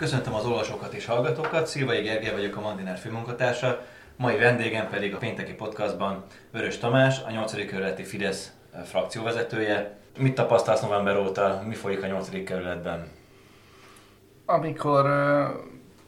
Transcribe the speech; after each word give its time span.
Köszöntöm 0.00 0.34
az 0.34 0.44
olvasókat 0.44 0.92
és 0.92 1.06
hallgatókat, 1.06 1.66
Szilvai 1.66 2.02
Gergely 2.02 2.32
vagyok 2.32 2.56
a 2.56 2.60
Mandiner 2.60 2.98
főmunkatársa, 2.98 3.80
mai 4.16 4.38
vendégem 4.38 4.88
pedig 4.88 5.14
a 5.14 5.18
pénteki 5.18 5.52
podcastban 5.52 6.24
Vörös 6.50 6.78
Tamás, 6.78 7.22
a 7.26 7.30
8. 7.30 7.66
kerületi 7.66 8.02
Fidesz 8.02 8.52
frakcióvezetője. 8.84 9.98
Mit 10.18 10.34
tapasztalsz 10.34 10.80
november 10.80 11.16
óta, 11.16 11.62
mi 11.66 11.74
folyik 11.74 12.02
a 12.02 12.06
8. 12.06 12.44
kerületben? 12.44 13.08
Amikor 14.46 15.04
uh, 15.04 15.48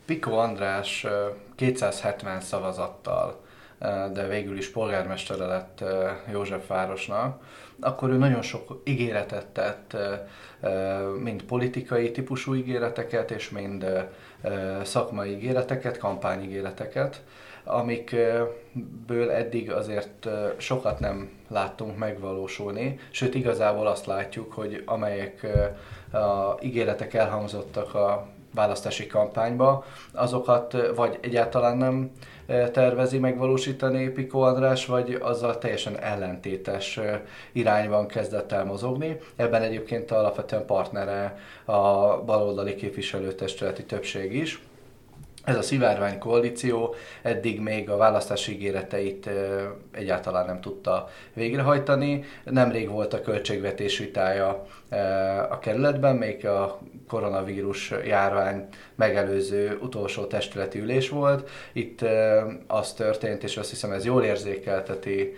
Piko 0.05 0.33
András 0.33 1.05
uh, 1.05 1.11
270 1.57 2.41
szavazattal, 2.41 3.41
uh, 3.81 4.13
de 4.13 4.27
végül 4.27 4.57
is 4.57 4.71
polgármestere 4.71 5.47
lett 5.47 5.85
Józsefvárosnak, 6.31 7.43
akkor 7.83 8.11
ő 8.11 8.17
nagyon 8.17 8.43
sok 8.43 8.81
ígéretet 8.85 9.47
tett, 9.47 9.97
mind 11.19 11.43
politikai 11.43 12.11
típusú 12.11 12.55
ígéreteket, 12.55 13.31
és 13.31 13.51
mind 13.51 13.87
szakmai 14.83 15.31
ígéreteket, 15.31 15.99
kampányígéreteket, 15.99 17.23
amikből 17.65 19.31
eddig 19.31 19.71
azért 19.71 20.29
sokat 20.57 21.01
nem 21.01 21.31
láttunk 21.49 21.99
megvalósulni, 21.99 22.99
sőt 23.11 23.35
igazából 23.35 23.87
azt 23.87 24.07
látjuk, 24.07 24.53
hogy 24.53 24.83
amelyek 24.87 25.47
a 26.13 26.57
ígéretek 26.61 27.15
elhangzottak 27.15 27.95
a 27.95 28.29
választási 28.55 29.07
kampányba, 29.07 29.85
azokat 30.13 30.77
vagy 30.95 31.19
egyáltalán 31.21 31.77
nem 31.77 32.11
tervezi 32.73 33.19
megvalósítani 33.19 34.09
Piko 34.09 34.41
András, 34.41 34.87
vagy 34.87 35.19
azzal 35.21 35.59
teljesen 35.59 35.99
ellentétes 35.99 37.01
irányban 37.53 38.07
kezdett 38.07 38.53
el 38.53 38.65
mozogni. 38.65 39.19
Ebben 39.37 39.63
egyébként 39.63 40.11
alapvetően 40.11 40.67
partnere 40.67 41.39
a 41.65 42.17
baloldali 42.25 42.75
képviselőtestületi 42.75 43.85
többség 43.85 44.35
is. 44.35 44.63
Ez 45.45 45.57
a 45.57 45.63
szivárvány 45.63 46.19
koalíció 46.19 46.95
eddig 47.23 47.61
még 47.61 47.91
a 47.91 47.97
választási 47.97 48.53
ígéreteit 48.53 49.31
egyáltalán 49.93 50.47
nem 50.47 50.61
tudta 50.61 51.09
végrehajtani. 51.35 52.25
Nemrég 52.45 52.89
volt 52.89 53.13
a 53.13 53.21
költségvetés 53.21 53.99
vitája 53.99 54.67
a 55.51 55.59
kerületben, 55.59 56.17
még 56.17 56.47
a 56.47 56.79
koronavírus 57.09 57.93
járvány 58.07 58.69
megelőző 59.03 59.79
utolsó 59.81 60.25
testületi 60.25 60.79
ülés 60.79 61.09
volt. 61.09 61.51
Itt 61.73 62.01
az 62.67 62.93
történt, 62.93 63.43
és 63.43 63.57
azt 63.57 63.71
hiszem 63.71 63.93
ez 63.93 64.05
jól 64.05 64.25
érzékelteti 64.25 65.37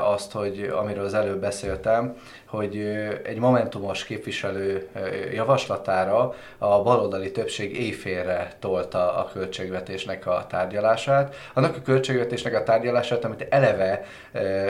azt, 0.00 0.32
hogy 0.32 0.72
amiről 0.72 1.04
az 1.04 1.14
előbb 1.14 1.40
beszéltem, 1.40 2.16
hogy 2.46 2.76
egy 3.24 3.38
momentumos 3.38 4.04
képviselő 4.04 4.88
javaslatára 5.34 6.34
a 6.58 6.82
baloldali 6.82 7.30
többség 7.30 7.80
éjfélre 7.80 8.52
tolta 8.58 9.16
a 9.16 9.30
költségvetésnek 9.32 10.26
a 10.26 10.46
tárgyalását. 10.48 11.34
Annak 11.54 11.76
a 11.76 11.82
költségvetésnek 11.82 12.54
a 12.54 12.62
tárgyalását, 12.62 13.24
amit 13.24 13.46
eleve 13.48 14.04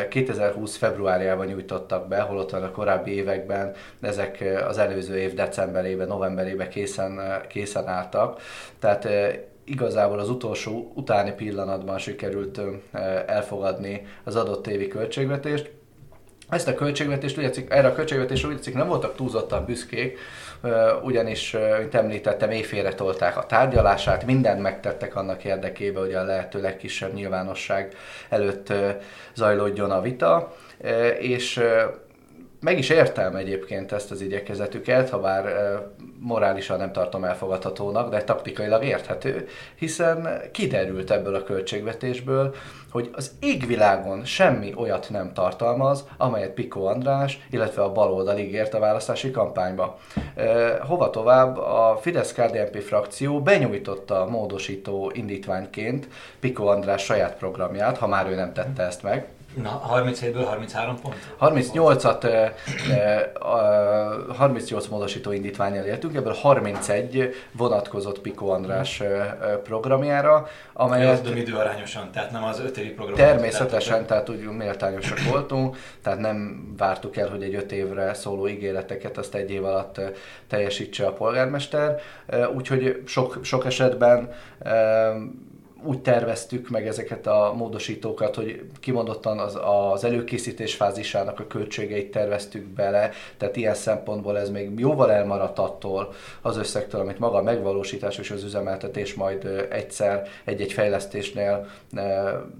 2020 0.09 0.77
februárjában 0.77 1.47
nyújtottak 1.47 2.09
be, 2.09 2.21
holott 2.21 2.53
a 2.53 2.71
korábbi 2.71 3.15
években 3.15 3.75
ezek 4.01 4.45
az 4.69 4.79
előző 4.79 5.19
év 5.19 5.35
decemberében, 5.35 6.07
novemberében 6.07 6.69
készen, 6.69 7.21
készen 7.49 7.87
álltak. 7.89 8.22
Tehát 8.79 9.09
igazából 9.65 10.19
az 10.19 10.29
utolsó 10.29 10.93
utáni 10.95 11.33
pillanatban 11.33 11.99
sikerült 11.99 12.61
elfogadni 13.27 14.07
az 14.25 14.37
adott 14.37 14.67
évi 14.67 14.89
költségvetést. 14.89 15.71
Ezt 16.49 16.69
a 16.69 16.75
költségvetést, 16.75 17.39
úgy 17.39 17.67
erre 17.69 17.89
a 17.89 17.93
költségvetésre 17.93 18.49
úgy 18.49 18.75
nem 18.75 18.89
voltak 18.89 19.17
túlzottan 19.17 19.65
büszkék, 19.65 20.19
ugyanis, 21.03 21.57
mint 21.79 21.95
említettem, 21.95 22.51
éjfélre 22.51 22.95
tolták 22.95 23.37
a 23.37 23.47
tárgyalását, 23.47 24.25
mindent 24.27 24.61
megtettek 24.61 25.17
annak 25.17 25.45
érdekében, 25.45 26.03
hogy 26.03 26.15
a 26.15 26.25
lehető 26.25 26.61
legkisebb 26.61 27.15
nyilvánosság 27.15 27.95
előtt 28.29 28.73
zajlódjon 29.35 29.91
a 29.91 30.01
vita, 30.01 30.55
és 31.21 31.61
meg 32.63 32.79
is 32.79 32.89
értem 32.89 33.37
egyébként 33.37 33.93
ezt 33.93 34.11
az 34.11 34.21
igyekezetüket, 34.21 35.11
ha 35.11 35.21
bár 35.21 35.45
morálisan 36.19 36.79
nem 36.79 36.93
tartom 36.93 37.25
elfogadhatónak, 37.25 38.11
de 38.11 38.25
taktikailag 38.25 38.85
érthető, 38.85 39.49
hiszen 39.75 40.41
kiderült 40.53 41.11
ebből 41.11 41.35
a 41.35 41.43
költségvetésből, 41.43 42.55
hogy 42.91 43.11
az 43.13 43.31
égvilágon 43.41 44.25
semmi 44.25 44.73
olyat 44.77 45.07
nem 45.11 45.33
tartalmaz, 45.33 46.05
amelyet 46.17 46.51
Piko 46.51 46.85
András, 46.85 47.47
illetve 47.51 47.83
a 47.83 47.93
baloldal 47.93 48.39
ígért 48.39 48.75
a 48.75 48.79
választási 48.79 49.31
kampányba. 49.31 49.99
hova 50.87 51.11
tovább, 51.11 51.57
a 51.59 51.99
Fidesz-KDNP 52.01 52.83
frakció 52.83 53.41
benyújtotta 53.41 54.27
módosító 54.27 55.11
indítványként 55.15 56.09
Piko 56.41 56.67
András 56.67 57.05
saját 57.05 57.37
programját, 57.37 57.99
ha 57.99 58.07
már 58.07 58.31
ő 58.31 58.35
nem 58.35 58.53
tette 58.53 58.83
ezt 58.83 59.03
meg, 59.03 59.27
Na, 59.55 59.83
37-ből 59.95 60.45
33 60.49 61.01
pont? 61.01 61.15
38-at, 61.41 62.25
e, 62.25 62.55
e, 62.93 63.33
38 64.37 64.87
módosító 64.87 65.33
indítványjal 65.33 65.85
éltünk, 65.85 66.15
ebből 66.15 66.33
31 66.33 67.35
vonatkozott 67.53 68.21
Piko 68.21 68.47
András 68.47 69.03
programjára, 69.63 70.47
amelyet... 70.73 71.27
Ez 71.27 71.37
időarányosan, 71.37 72.11
tehát 72.13 72.31
nem 72.31 72.45
az 72.45 72.61
5 72.61 72.77
évi 72.77 72.89
program. 72.89 73.17
Természetesen, 73.17 74.07
tehát 74.07 74.29
úgy 74.29 74.43
méltányosak 74.43 75.19
voltunk, 75.31 75.77
tehát 76.03 76.19
nem 76.19 76.67
vártuk 76.77 77.17
el, 77.17 77.29
hogy 77.29 77.43
egy 77.43 77.55
5 77.55 77.73
évre 77.73 78.15
szóló 78.15 78.49
ígéreteket 78.49 79.19
azt 79.19 79.35
egy 79.35 79.51
év 79.51 79.65
alatt 79.65 80.01
teljesítse 80.49 81.07
a 81.07 81.13
polgármester, 81.13 82.01
úgyhogy 82.55 83.03
sok, 83.07 83.39
sok 83.43 83.67
esetben 83.67 84.31
úgy 85.85 86.01
terveztük 86.01 86.69
meg 86.69 86.87
ezeket 86.87 87.27
a 87.27 87.53
módosítókat, 87.57 88.35
hogy 88.35 88.63
kimondottan 88.81 89.39
az, 89.39 89.59
az 89.93 90.05
előkészítés 90.05 90.75
fázisának 90.75 91.41
a 91.41 91.47
költségeit 91.47 92.11
terveztük 92.11 92.67
bele, 92.67 93.11
tehát 93.37 93.57
ilyen 93.57 93.75
szempontból 93.75 94.39
ez 94.39 94.51
még 94.51 94.79
jóval 94.79 95.13
elmaradt 95.13 95.59
attól 95.59 96.13
az 96.41 96.57
összegtől, 96.57 97.01
amit 97.01 97.19
maga 97.19 97.37
a 97.37 97.43
megvalósítás 97.43 98.19
és 98.19 98.31
az 98.31 98.45
üzemeltetés 98.45 99.15
majd 99.15 99.67
egyszer 99.71 100.29
egy-egy 100.45 100.73
fejlesztésnél 100.73 101.67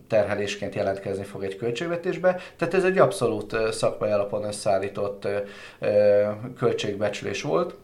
terhelésként 0.09 0.75
jelentkezni 0.75 1.25
fog 1.25 1.45
egy 1.45 1.57
költségvetésbe. 1.57 2.41
Tehát 2.57 2.75
ez 2.75 2.85
egy 2.85 2.99
abszolút 2.99 3.57
szakmai 3.71 4.11
alapon 4.11 4.45
összeállított 4.45 5.29
költségbecsülés 6.57 7.43
volt 7.43 7.75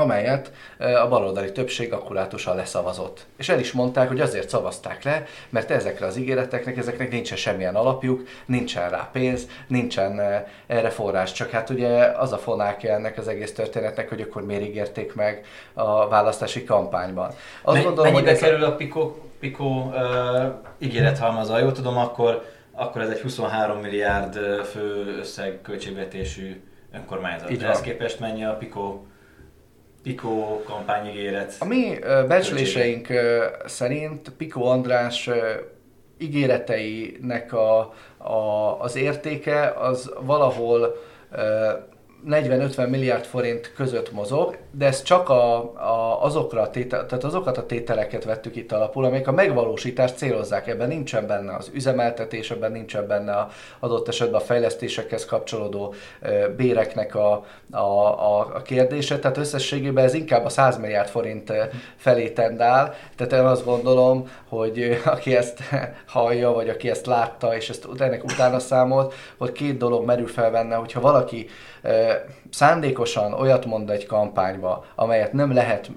amelyet 0.00 0.52
a 0.78 1.08
baloldali 1.08 1.52
többség 1.52 1.92
akkurátusan 1.92 2.56
leszavazott. 2.56 3.26
És 3.36 3.48
el 3.48 3.58
is 3.58 3.72
mondták, 3.72 4.08
hogy 4.08 4.20
azért 4.20 4.48
szavazták 4.48 5.02
le, 5.02 5.26
mert 5.48 5.70
ezekre 5.70 6.06
az 6.06 6.16
ígéreteknek, 6.16 6.76
ezeknek 6.76 7.10
nincsen 7.10 7.36
semmilyen 7.36 7.74
alapjuk, 7.74 8.28
nincsen 8.46 8.90
rá 8.90 9.08
pénz, 9.12 9.46
nincsen 9.66 10.20
erre 10.66 10.90
forrás. 10.90 11.32
Csak 11.32 11.50
hát 11.50 11.70
ugye 11.70 12.04
az 12.04 12.32
a 12.32 12.38
fonákja 12.38 12.92
ennek 12.94 13.18
az 13.18 13.28
egész 13.28 13.54
történetnek, 13.54 14.08
hogy 14.08 14.20
akkor 14.20 14.44
miért 14.44 14.62
ígérték 14.62 15.14
meg 15.14 15.44
a 15.72 16.08
választási 16.08 16.64
kampányban. 16.64 17.30
Azt 17.62 17.76
Me- 17.76 17.84
gondolom, 17.84 18.12
mennyibe 18.12 18.30
hogy 18.30 18.40
kerül 18.40 18.64
a 18.64 18.74
Pico, 18.74 19.14
Pico 19.40 19.64
uh, 19.64 19.94
ígérethalmaza? 20.78 21.58
Jól 21.58 21.72
tudom, 21.72 21.96
akkor, 21.96 22.44
akkor 22.72 23.00
ez 23.00 23.08
egy 23.08 23.20
23 23.20 23.78
milliárd 23.78 24.34
fő 24.64 25.16
összeg 25.18 25.58
költségvetésű 25.62 26.60
önkormányzat. 26.92 27.56
De 27.56 27.64
ehhez 27.64 27.80
képest 27.80 28.20
mennyi 28.20 28.44
a 28.44 28.56
Pico 28.56 29.00
Pico 30.02 30.62
kampányigéret. 30.64 31.54
A 31.58 31.64
mi 31.64 31.98
becsléseink 32.28 33.06
szerint 33.66 34.30
Pico 34.36 34.64
András 34.64 35.30
ígéreteinek 36.18 37.52
a, 37.52 37.94
a, 38.18 38.76
az 38.80 38.96
értéke 38.96 39.68
az 39.70 40.12
valahol 40.20 40.96
40-50 42.28 42.88
milliárd 42.88 43.24
forint 43.24 43.72
között 43.76 44.12
mozog, 44.12 44.58
de 44.70 44.86
ez 44.86 45.02
csak 45.02 45.28
a, 45.28 45.56
a, 45.74 46.24
azokra 46.24 46.60
a 46.60 46.70
tétel, 46.70 47.06
tehát 47.06 47.24
azokat 47.24 47.58
a 47.58 47.66
tételeket 47.66 48.24
vettük 48.24 48.56
itt 48.56 48.72
alapul, 48.72 49.04
amelyek 49.04 49.28
a 49.28 49.32
megvalósítást 49.32 50.16
célozzák. 50.16 50.66
Ebben 50.66 50.88
nincsen 50.88 51.26
benne 51.26 51.56
az 51.56 51.70
üzemeltetés, 51.74 52.50
ebben 52.50 52.72
nincsen 52.72 53.06
benne 53.06 53.32
a 53.32 53.48
adott 53.78 54.08
esetben 54.08 54.40
a 54.40 54.44
fejlesztésekhez 54.44 55.24
kapcsolódó 55.24 55.94
e, 56.20 56.48
béreknek 56.48 57.14
a, 57.14 57.44
a, 57.70 57.76
a, 57.76 58.38
a 58.38 58.62
kérdése. 58.62 59.18
Tehát 59.18 59.36
összességében 59.36 60.04
ez 60.04 60.14
inkább 60.14 60.44
a 60.44 60.48
100 60.48 60.78
milliárd 60.78 61.08
forint 61.08 61.52
felé 61.96 62.28
tendál. 62.30 62.94
Tehát 63.16 63.32
én 63.32 63.38
azt 63.38 63.64
gondolom, 63.64 64.28
hogy 64.48 65.00
aki 65.04 65.36
ezt 65.36 65.58
hallja, 66.06 66.50
vagy 66.50 66.68
aki 66.68 66.90
ezt 66.90 67.06
látta, 67.06 67.56
és 67.56 67.68
ezt 67.68 67.86
ennek 67.98 68.24
utána 68.24 68.58
számolt, 68.58 69.14
hogy 69.36 69.52
két 69.52 69.76
dolog 69.76 70.04
merül 70.04 70.28
fel 70.28 70.50
benne, 70.50 70.74
hogyha 70.74 71.00
valaki 71.00 71.46
szándékosan 72.50 73.32
olyat 73.32 73.64
mond 73.64 73.90
egy 73.90 74.06
kampányba, 74.06 74.84
amelyet 74.94 75.32
nem 75.32 75.54
lehet 75.54 75.90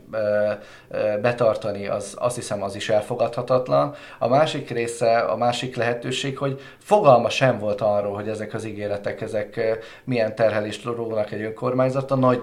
betartani, 1.21 1.87
az 1.87 2.15
azt 2.19 2.35
hiszem 2.35 2.63
az 2.63 2.75
is 2.75 2.89
elfogadhatatlan. 2.89 3.95
A 4.19 4.27
másik 4.27 4.69
része, 4.69 5.17
a 5.17 5.35
másik 5.35 5.75
lehetőség, 5.75 6.37
hogy 6.37 6.61
fogalma 6.77 7.29
sem 7.29 7.59
volt 7.59 7.81
arról, 7.81 8.13
hogy 8.13 8.27
ezek 8.27 8.53
az 8.53 8.65
ígéretek, 8.65 9.21
ezek 9.21 9.79
milyen 10.03 10.35
terhelést 10.35 10.83
rónak 10.83 11.31
egy 11.31 11.41
önkormányzata, 11.41 12.15
nagy 12.15 12.41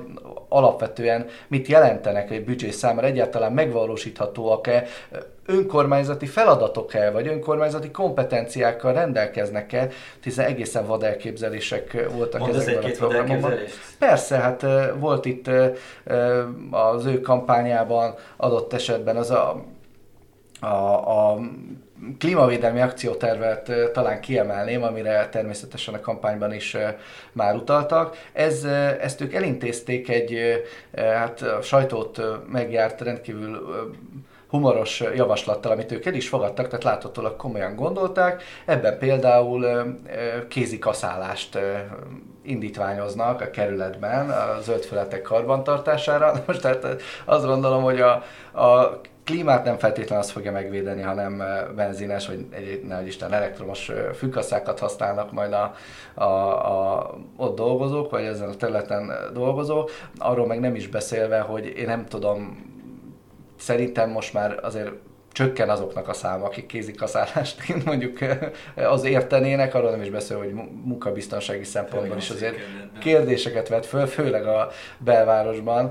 alapvetően 0.49 1.27
mit 1.49 1.67
jelentenek 1.67 2.31
egy 2.31 2.45
büdzsé 2.45 2.71
számára, 2.71 3.07
egyáltalán 3.07 3.53
megvalósíthatóak-e, 3.53 4.85
önkormányzati 5.51 6.27
feladatok-e, 6.27 7.11
vagy 7.11 7.27
önkormányzati 7.27 7.91
kompetenciákkal 7.91 8.93
rendelkeznek-e, 8.93 9.89
hiszen 10.23 10.47
egészen 10.47 10.87
vad 10.87 11.03
elképzelések 11.03 12.09
voltak 12.13 12.41
Mondasz 12.41 12.61
ezekben 12.61 12.91
a 12.91 12.95
programokban. 12.97 13.53
Persze, 13.99 14.37
hát 14.37 14.67
volt 14.99 15.25
itt 15.25 15.51
az 16.71 17.05
ő 17.05 17.21
kampányában 17.21 18.15
adott 18.37 18.73
esetben 18.73 19.17
az 19.17 19.31
a, 19.31 19.65
a, 20.61 20.67
a 20.67 21.39
klímavédelmi 22.19 22.81
akciótervet 22.81 23.73
talán 23.93 24.21
kiemelném, 24.21 24.83
amire 24.83 25.29
természetesen 25.29 25.95
a 25.95 26.01
kampányban 26.01 26.53
is 26.53 26.77
már 27.33 27.55
utaltak. 27.55 28.17
Ez, 28.33 28.65
ezt 29.01 29.21
ők 29.21 29.35
elintézték 29.35 30.09
egy, 30.09 30.63
hát 30.95 31.43
a 31.43 31.63
sajtót 31.63 32.21
megjárt 32.53 33.01
rendkívül 33.01 33.69
humoros 34.51 35.01
javaslattal, 35.15 35.73
amit 35.73 35.93
ők 35.93 36.07
el 36.07 36.15
is 36.15 36.29
fogadtak, 36.29 36.67
tehát 36.67 36.85
láthatólag 36.85 37.37
komolyan 37.37 37.77
gondolták. 37.77 38.43
Ebben 38.65 38.99
például 38.99 39.67
kézikaszálást 40.49 41.59
indítványoznak 42.43 43.41
a 43.41 43.51
kerületben 43.51 44.31
a 44.31 44.61
zöldfületek 44.61 45.23
karbantartására. 45.23 46.33
Most 46.47 46.61
tehát 46.61 47.03
azt 47.25 47.47
gondolom, 47.47 47.83
hogy 47.83 48.01
a, 48.01 48.23
a 48.63 49.01
klímát 49.25 49.65
nem 49.65 49.79
feltétlenül 49.79 50.23
azt 50.23 50.33
fogja 50.33 50.53
megvédeni, 50.53 51.03
hanem 51.03 51.43
benzines, 51.77 52.27
vagy 52.27 52.47
egy, 52.51 52.83
nehogy 52.83 53.07
Isten, 53.07 53.33
elektromos 53.33 53.91
fűkaszákat 54.15 54.79
használnak 54.79 55.33
majd 55.33 55.53
a, 55.53 55.75
a, 56.15 56.25
a, 56.25 57.11
ott 57.37 57.57
dolgozók, 57.57 58.11
vagy 58.11 58.25
ezen 58.25 58.49
a 58.49 58.55
területen 58.55 59.13
dolgozók. 59.33 59.91
Arról 60.19 60.47
meg 60.47 60.61
nem 60.61 60.75
is 60.75 60.89
beszélve, 60.89 61.41
hogy 61.41 61.67
én 61.77 61.87
nem 61.87 62.07
tudom, 62.07 62.70
szerintem 63.61 64.11
most 64.11 64.33
már 64.33 64.59
azért 64.63 64.91
csökken 65.33 65.69
azoknak 65.69 66.09
a 66.09 66.13
száma, 66.13 66.45
akik 66.45 66.67
kézikaszállást 66.67 67.57
mondjuk 67.85 68.19
az 68.75 69.05
értenének, 69.05 69.75
arról 69.75 69.91
nem 69.91 70.03
is 70.03 70.11
beszél, 70.11 70.39
hogy 70.39 70.53
munkabiztonsági 70.85 71.65
szempontból 71.65 72.17
is 72.17 72.31
azért 72.31 72.57
kérdéseket 73.01 73.69
vet 73.69 73.87
föl, 73.87 74.07
főleg 74.07 74.47
a 74.47 74.71
belvárosban. 74.99 75.91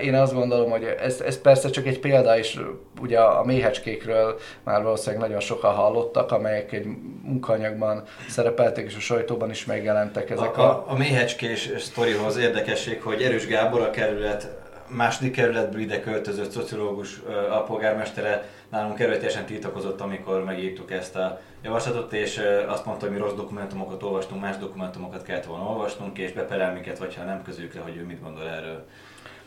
Én 0.00 0.14
azt 0.14 0.34
gondolom, 0.34 0.70
hogy 0.70 0.84
ez, 0.84 1.20
ez 1.20 1.40
persze 1.40 1.70
csak 1.70 1.86
egy 1.86 2.00
példa, 2.00 2.38
és 2.38 2.60
ugye 3.00 3.20
a 3.20 3.44
méhecskékről 3.44 4.38
már 4.62 4.82
valószínűleg 4.82 5.20
nagyon 5.20 5.40
sokan 5.40 5.74
hallottak, 5.74 6.32
amelyek 6.32 6.72
egy 6.72 6.86
munkanyagban 7.22 8.02
szerepeltek, 8.28 8.84
és 8.84 8.96
a 8.96 9.00
sajtóban 9.00 9.50
is 9.50 9.64
megjelentek 9.64 10.30
ezek 10.30 10.58
a... 10.58 10.62
A, 10.62 10.84
a 10.88 10.96
méhecskés 10.96 11.70
sztorihoz 11.78 12.36
érdekesség, 12.36 13.02
hogy 13.02 13.22
Erős 13.22 13.46
Gábor 13.46 13.80
a 13.80 13.90
kerület 13.90 14.63
második 14.88 15.32
kerületből 15.32 15.80
ide 15.80 16.00
költözött 16.00 16.50
szociológus 16.50 17.22
alpolgármestere 17.50 18.48
nálunk 18.68 19.00
erőteljesen 19.00 19.46
tiltakozott, 19.46 20.00
amikor 20.00 20.44
megírtuk 20.44 20.90
ezt 20.90 21.16
a 21.16 21.40
javaslatot, 21.62 22.12
és 22.12 22.40
azt 22.66 22.84
mondta, 22.84 23.06
hogy 23.06 23.14
mi 23.14 23.20
rossz 23.20 23.34
dokumentumokat 23.34 24.02
olvastunk, 24.02 24.40
más 24.40 24.56
dokumentumokat 24.56 25.22
kellett 25.22 25.44
volna 25.44 25.64
olvasnunk, 25.64 26.18
és 26.18 26.32
beperel 26.32 26.72
minket, 26.72 26.98
vagy 26.98 27.14
ha 27.14 27.22
nem 27.22 27.42
közük 27.42 27.74
le, 27.74 27.80
hogy 27.80 27.96
ő 27.96 28.04
mit 28.04 28.22
gondol 28.22 28.48
erről. 28.48 28.84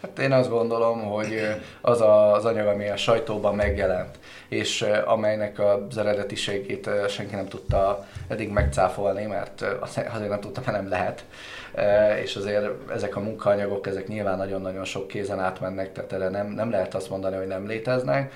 Hát 0.01 0.19
én 0.19 0.31
azt 0.31 0.49
gondolom, 0.49 1.03
hogy 1.03 1.39
az 1.81 2.01
a, 2.01 2.33
az 2.33 2.45
anyag, 2.45 2.67
ami 2.67 2.89
a 2.89 2.97
sajtóban 2.97 3.55
megjelent, 3.55 4.19
és 4.47 4.85
amelynek 5.05 5.59
az 5.59 5.97
eredetiségét 5.97 6.89
senki 7.09 7.35
nem 7.35 7.47
tudta 7.47 8.07
eddig 8.27 8.49
megcáfolni, 8.49 9.25
mert 9.25 9.65
azért 9.81 10.29
nem 10.29 10.39
tudta, 10.39 10.61
mert 10.65 10.77
nem 10.77 10.89
lehet, 10.89 11.25
és 12.23 12.35
azért 12.35 12.91
ezek 12.91 13.15
a 13.15 13.19
munkaanyagok, 13.19 13.87
ezek 13.87 14.07
nyilván 14.07 14.37
nagyon-nagyon 14.37 14.83
sok 14.83 15.07
kézen 15.07 15.39
átmennek, 15.39 15.91
tehát 15.91 16.13
erre 16.13 16.29
nem, 16.29 16.47
nem 16.47 16.71
lehet 16.71 16.95
azt 16.95 17.09
mondani, 17.09 17.35
hogy 17.35 17.47
nem 17.47 17.67
léteznek. 17.67 18.33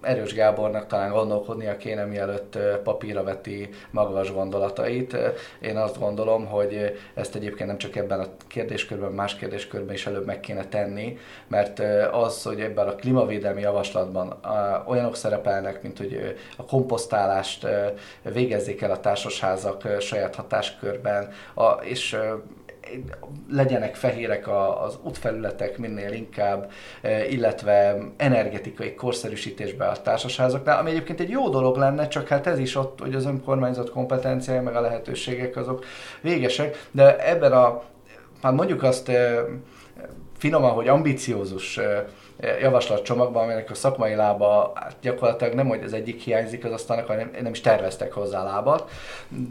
Erős 0.00 0.34
Gábornak 0.34 0.86
talán 0.86 1.10
gondolkodnia 1.10 1.76
kéne, 1.76 2.04
mielőtt 2.04 2.58
papírra 2.82 3.22
veti 3.22 3.68
magas 3.90 4.32
gondolatait. 4.32 5.16
Én 5.60 5.76
azt 5.76 5.98
gondolom, 5.98 6.46
hogy 6.46 6.98
ezt 7.14 7.34
egyébként 7.34 7.68
nem 7.68 7.78
csak 7.78 7.96
ebben 7.96 8.20
a 8.20 8.26
kérdéskörben, 8.46 9.12
más 9.12 9.36
kérdéskörben 9.36 9.94
is 9.94 10.06
előbb 10.06 10.26
meg 10.26 10.40
kéne 10.40 10.64
tenni, 10.64 11.18
mert 11.48 11.82
az, 12.12 12.42
hogy 12.42 12.60
ebben 12.60 12.88
a 12.88 12.94
klímavédelmi 12.94 13.60
javaslatban 13.60 14.40
olyanok 14.86 15.16
szerepelnek, 15.16 15.82
mint 15.82 15.98
hogy 15.98 16.36
a 16.56 16.64
komposztálást 16.64 17.66
végezzék 18.22 18.82
el 18.82 18.90
a 18.90 19.00
társasházak 19.00 19.86
saját 20.00 20.34
hatáskörben, 20.34 21.32
és 21.82 22.16
legyenek 23.50 23.94
fehérek 23.94 24.48
az 24.84 24.98
útfelületek 25.02 25.78
minél 25.78 26.12
inkább, 26.12 26.70
illetve 27.30 27.96
energetikai 28.16 28.94
korszerűsítésbe 28.94 29.86
a 29.86 30.02
társasházaknál, 30.02 30.78
ami 30.78 30.90
egyébként 30.90 31.20
egy 31.20 31.30
jó 31.30 31.48
dolog 31.48 31.76
lenne, 31.76 32.08
csak 32.08 32.28
hát 32.28 32.46
ez 32.46 32.58
is 32.58 32.76
ott, 32.76 33.00
hogy 33.00 33.14
az 33.14 33.26
önkormányzat 33.26 33.90
kompetenciája, 33.90 34.62
meg 34.62 34.76
a 34.76 34.80
lehetőségek 34.80 35.56
azok 35.56 35.84
végesek, 36.20 36.86
de 36.90 37.28
ebben 37.28 37.52
a, 37.52 37.82
hát 38.42 38.52
mondjuk 38.52 38.82
azt 38.82 39.10
finoman, 40.38 40.70
hogy 40.70 40.88
ambiciózus 40.88 41.80
javaslatcsomagban, 42.60 43.42
aminek 43.42 43.70
a 43.70 43.74
szakmai 43.74 44.14
lába 44.14 44.72
hát 44.74 44.96
gyakorlatilag 45.00 45.54
nem, 45.54 45.68
hogy 45.68 45.82
az 45.82 45.92
egyik 45.92 46.20
hiányzik 46.20 46.64
az 46.64 46.72
asztalnak, 46.72 47.06
hanem 47.06 47.30
nem 47.42 47.52
is 47.52 47.60
terveztek 47.60 48.12
hozzá 48.12 48.42
lábat, 48.42 48.90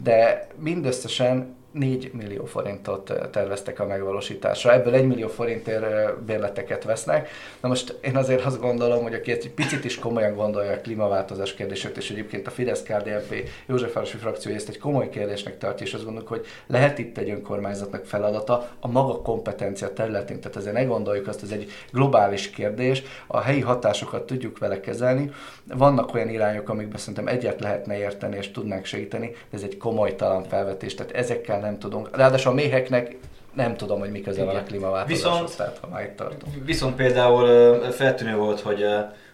de 0.02 0.46
mindösszesen 0.56 1.56
4 1.72 2.10
millió 2.12 2.44
forintot 2.44 3.12
terveztek 3.30 3.80
a 3.80 3.86
megvalósításra. 3.86 4.72
Ebből 4.72 4.94
1 4.94 5.06
millió 5.06 5.28
forintért 5.28 6.14
bérleteket 6.24 6.84
vesznek. 6.84 7.28
Na 7.60 7.68
most 7.68 7.98
én 8.00 8.16
azért 8.16 8.44
azt 8.44 8.60
gondolom, 8.60 9.02
hogy 9.02 9.14
aki 9.14 9.30
egy 9.30 9.50
picit 9.50 9.84
is 9.84 9.98
komolyan 9.98 10.34
gondolja 10.34 10.72
a 10.72 10.80
klímaváltozás 10.80 11.54
kérdését, 11.54 11.96
és 11.96 12.10
egyébként 12.10 12.46
a 12.46 12.50
fidesz 12.50 12.82
KDNP 12.82 13.48
Józsefvárosi 13.66 14.16
frakció 14.16 14.54
ezt 14.54 14.68
egy 14.68 14.78
komoly 14.78 15.08
kérdésnek 15.08 15.58
tartja, 15.58 15.86
és 15.86 15.94
azt 15.94 16.04
gondoljuk, 16.04 16.28
hogy 16.28 16.46
lehet 16.66 16.98
itt 16.98 17.18
egy 17.18 17.30
önkormányzatnak 17.30 18.04
feladata 18.04 18.68
a 18.80 18.88
maga 18.88 19.22
kompetencia 19.22 19.92
területén. 19.92 20.40
Tehát 20.40 20.56
ezért 20.56 20.74
ne 20.74 20.84
gondoljuk 20.84 21.26
azt, 21.26 21.42
ez 21.42 21.50
egy 21.50 21.70
globális 21.92 22.50
kérdés, 22.50 23.02
a 23.26 23.40
helyi 23.40 23.60
hatásokat 23.60 24.26
tudjuk 24.26 24.58
vele 24.58 24.80
kezelni. 24.80 25.30
Vannak 25.74 26.14
olyan 26.14 26.28
irányok, 26.28 26.68
amikben 26.68 26.98
szerintem 26.98 27.28
egyet 27.28 27.60
lehetne 27.60 27.98
érteni, 27.98 28.36
és 28.36 28.50
tudnánk 28.50 28.84
segíteni, 28.84 29.26
de 29.26 29.56
ez 29.56 29.62
egy 29.62 29.76
komolytalan 29.76 30.44
felvetés. 30.44 30.94
Tehát 30.94 31.12
ezekkel 31.12 31.57
nem 31.60 31.78
tudunk. 31.78 32.16
Ráadásul 32.16 32.52
a 32.52 32.54
méheknek 32.54 33.16
nem 33.54 33.76
tudom, 33.76 33.98
hogy 33.98 34.10
mi 34.10 34.20
köze 34.20 34.44
van 34.44 34.56
a 34.56 34.62
klímaváltozáshoz, 34.62 35.32
viszont, 35.32 35.56
tehát 35.56 35.78
ha 35.80 35.88
már 35.88 36.02
itt 36.02 36.16
tartunk. 36.16 36.64
Viszont 36.64 36.94
például 36.94 37.80
feltűnő 37.90 38.36
volt, 38.36 38.60
hogy 38.60 38.84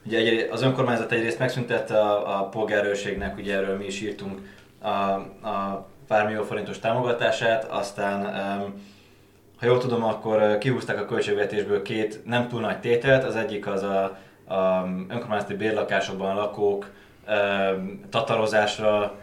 ugye 0.06 0.18
egy, 0.18 0.49
az 0.50 0.62
önkormányzat 0.62 1.12
egyrészt 1.12 1.38
megszüntette 1.38 1.99
a, 1.99 2.40
a 2.40 2.49
polgárőrségnek, 2.49 3.37
ugye 3.37 3.56
erről 3.56 3.76
mi 3.76 3.84
is 3.84 4.00
írtunk, 4.00 4.38
a, 4.82 4.88
a 5.49 5.87
pár 6.08 6.26
millió 6.26 6.42
forintos 6.42 6.78
támogatását, 6.78 7.64
aztán 7.64 8.22
ha 9.60 9.66
jól 9.66 9.78
tudom, 9.78 10.04
akkor 10.04 10.58
kihúzták 10.58 11.00
a 11.00 11.04
költségvetésből 11.04 11.82
két 11.82 12.20
nem 12.25 12.49
túl 12.49 12.60
nagy 12.60 12.80
tételt, 12.80 13.25
az 13.25 13.37
egyik 13.37 13.66
az 13.66 13.82
a, 13.82 14.02
a 14.54 14.87
önkormányzati 15.08 15.54
bérlakásokban 15.54 16.34
lakók 16.34 16.90
tatarozásra 18.10 19.14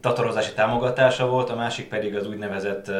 tatarozási 0.00 0.52
támogatása 0.52 1.26
volt, 1.26 1.50
a 1.50 1.54
másik 1.54 1.88
pedig 1.88 2.16
az 2.16 2.26
úgynevezett 2.26 2.90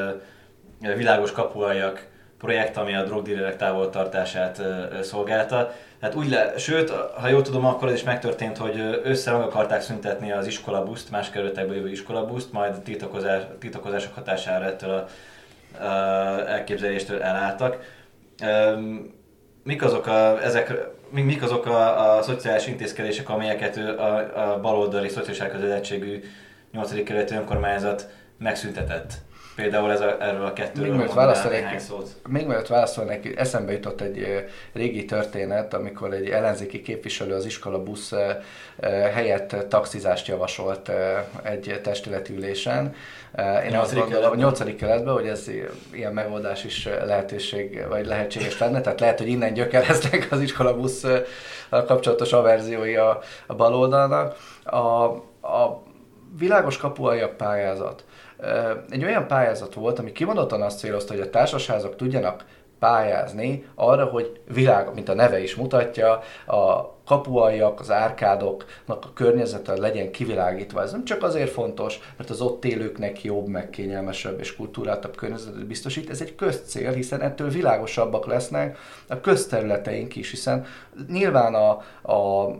világos 0.80 1.32
kapuajak 1.32 2.08
projekt, 2.38 2.76
ami 2.76 2.94
a 2.94 3.04
drogdílerek 3.04 3.56
távoltartását 3.56 4.62
szolgálta. 5.02 5.72
Hát 6.00 6.14
úgy 6.14 6.28
le, 6.28 6.58
sőt, 6.58 6.90
ha 6.90 7.28
jól 7.28 7.42
tudom, 7.42 7.64
akkor 7.64 7.88
ez 7.88 7.94
is 7.94 8.02
megtörtént, 8.02 8.56
hogy 8.56 9.00
össze 9.02 9.32
meg 9.32 9.40
akarták 9.40 9.80
szüntetni 9.80 10.32
az 10.32 10.46
iskolabuszt, 10.46 11.10
más 11.10 11.30
kerületekből 11.30 11.76
jövő 11.76 11.90
iskolabuszt, 11.90 12.52
majd 12.52 12.74
a 12.74 12.82
tiltakozás, 12.82 13.42
tiltakozások 13.58 14.14
hatására 14.14 14.64
ettől 14.64 14.90
a, 14.90 15.06
a 15.84 16.48
elképzeléstől 16.48 17.22
elálltak. 17.22 17.76
Mik 19.62 19.82
azok 19.82 20.06
a, 20.06 20.42
ezek, 20.42 20.88
mik 21.10 21.42
azok 21.42 21.66
a, 21.66 22.16
a 22.16 22.22
szociális 22.22 22.66
intézkedések, 22.66 23.28
amelyeket 23.28 23.76
a, 23.76 24.16
a 24.52 24.60
baloldali 24.60 25.08
szociális 25.08 25.40
elkötelezettségű 25.40 26.22
8. 26.72 27.02
kerületi 27.02 27.34
önkormányzat 27.34 28.08
megszüntetett. 28.38 29.12
Például 29.56 29.92
ez 29.92 30.00
a, 30.00 30.22
erről 30.22 30.44
a 30.44 30.52
kettőről 30.52 30.88
még 30.88 30.96
mielőtt 30.96 31.14
válaszolnék, 31.14 31.64
még 32.28 32.46
mielőtt 32.46 32.66
válaszolnék, 32.66 33.38
eszembe 33.38 33.72
jutott 33.72 34.00
egy 34.00 34.46
régi 34.72 35.04
történet, 35.04 35.74
amikor 35.74 36.12
egy 36.12 36.28
ellenzéki 36.28 36.82
képviselő 36.82 37.34
az 37.34 37.44
iskola 37.44 37.82
busz 37.82 38.12
helyett 39.14 39.56
taxizást 39.68 40.26
javasolt 40.26 40.90
egy 41.42 41.80
testületi 41.82 42.32
ülésen. 42.32 42.94
Én 43.68 43.76
azt 43.76 43.94
gondolom, 43.94 44.30
a 44.30 44.34
nyolcadik 44.34 44.76
keletben, 44.76 45.14
hogy 45.14 45.26
ez 45.26 45.50
ilyen 45.92 46.12
megoldás 46.12 46.64
is 46.64 46.88
lehetőség, 47.04 47.86
vagy 47.88 48.06
lehetséges 48.06 48.58
lenne, 48.58 48.80
tehát 48.80 49.00
lehet, 49.00 49.18
hogy 49.18 49.28
innen 49.28 49.52
gyökereznek 49.52 50.26
az 50.30 50.40
iskola 50.40 50.76
busz 50.76 51.04
kapcsolatos 51.70 52.32
averziói 52.32 52.96
a, 52.96 53.20
a 53.46 53.54
baloldalnak. 53.54 54.36
A, 54.64 55.04
a 55.48 55.82
világos 56.38 56.76
kapuai 56.76 57.20
a 57.20 57.34
pályázat 57.36 58.04
egy 58.90 59.04
olyan 59.04 59.26
pályázat 59.26 59.74
volt, 59.74 59.98
ami 59.98 60.12
kimondottan 60.12 60.62
azt 60.62 60.78
célozta, 60.78 61.12
hogy 61.12 61.22
a 61.22 61.30
társasházak 61.30 61.96
tudjanak 61.96 62.44
pályázni 62.78 63.66
arra, 63.74 64.04
hogy 64.04 64.40
világ, 64.52 64.94
mint 64.94 65.08
a 65.08 65.14
neve 65.14 65.42
is 65.42 65.54
mutatja, 65.54 66.22
a 66.46 66.94
kapualjak, 67.06 67.80
az 67.80 67.90
árkádoknak 67.90 69.04
a 69.04 69.12
környezete 69.14 69.78
legyen 69.78 70.10
kivilágítva. 70.10 70.82
Ez 70.82 70.92
nem 70.92 71.04
csak 71.04 71.22
azért 71.22 71.50
fontos, 71.50 72.00
mert 72.16 72.30
az 72.30 72.40
ott 72.40 72.64
élőknek 72.64 73.24
jobb, 73.24 73.46
meg 73.46 73.70
kényelmesebb 73.70 74.40
és 74.40 74.56
kultúráltabb 74.56 75.16
környezetet 75.16 75.66
biztosít, 75.66 76.10
ez 76.10 76.20
egy 76.20 76.34
közcél, 76.34 76.92
hiszen 76.92 77.20
ettől 77.20 77.48
világosabbak 77.48 78.26
lesznek 78.26 78.78
a 79.08 79.20
közterületeink 79.20 80.16
is, 80.16 80.30
hiszen 80.30 80.66
nyilván 81.08 81.54
a, 81.54 81.70
a 82.12 82.50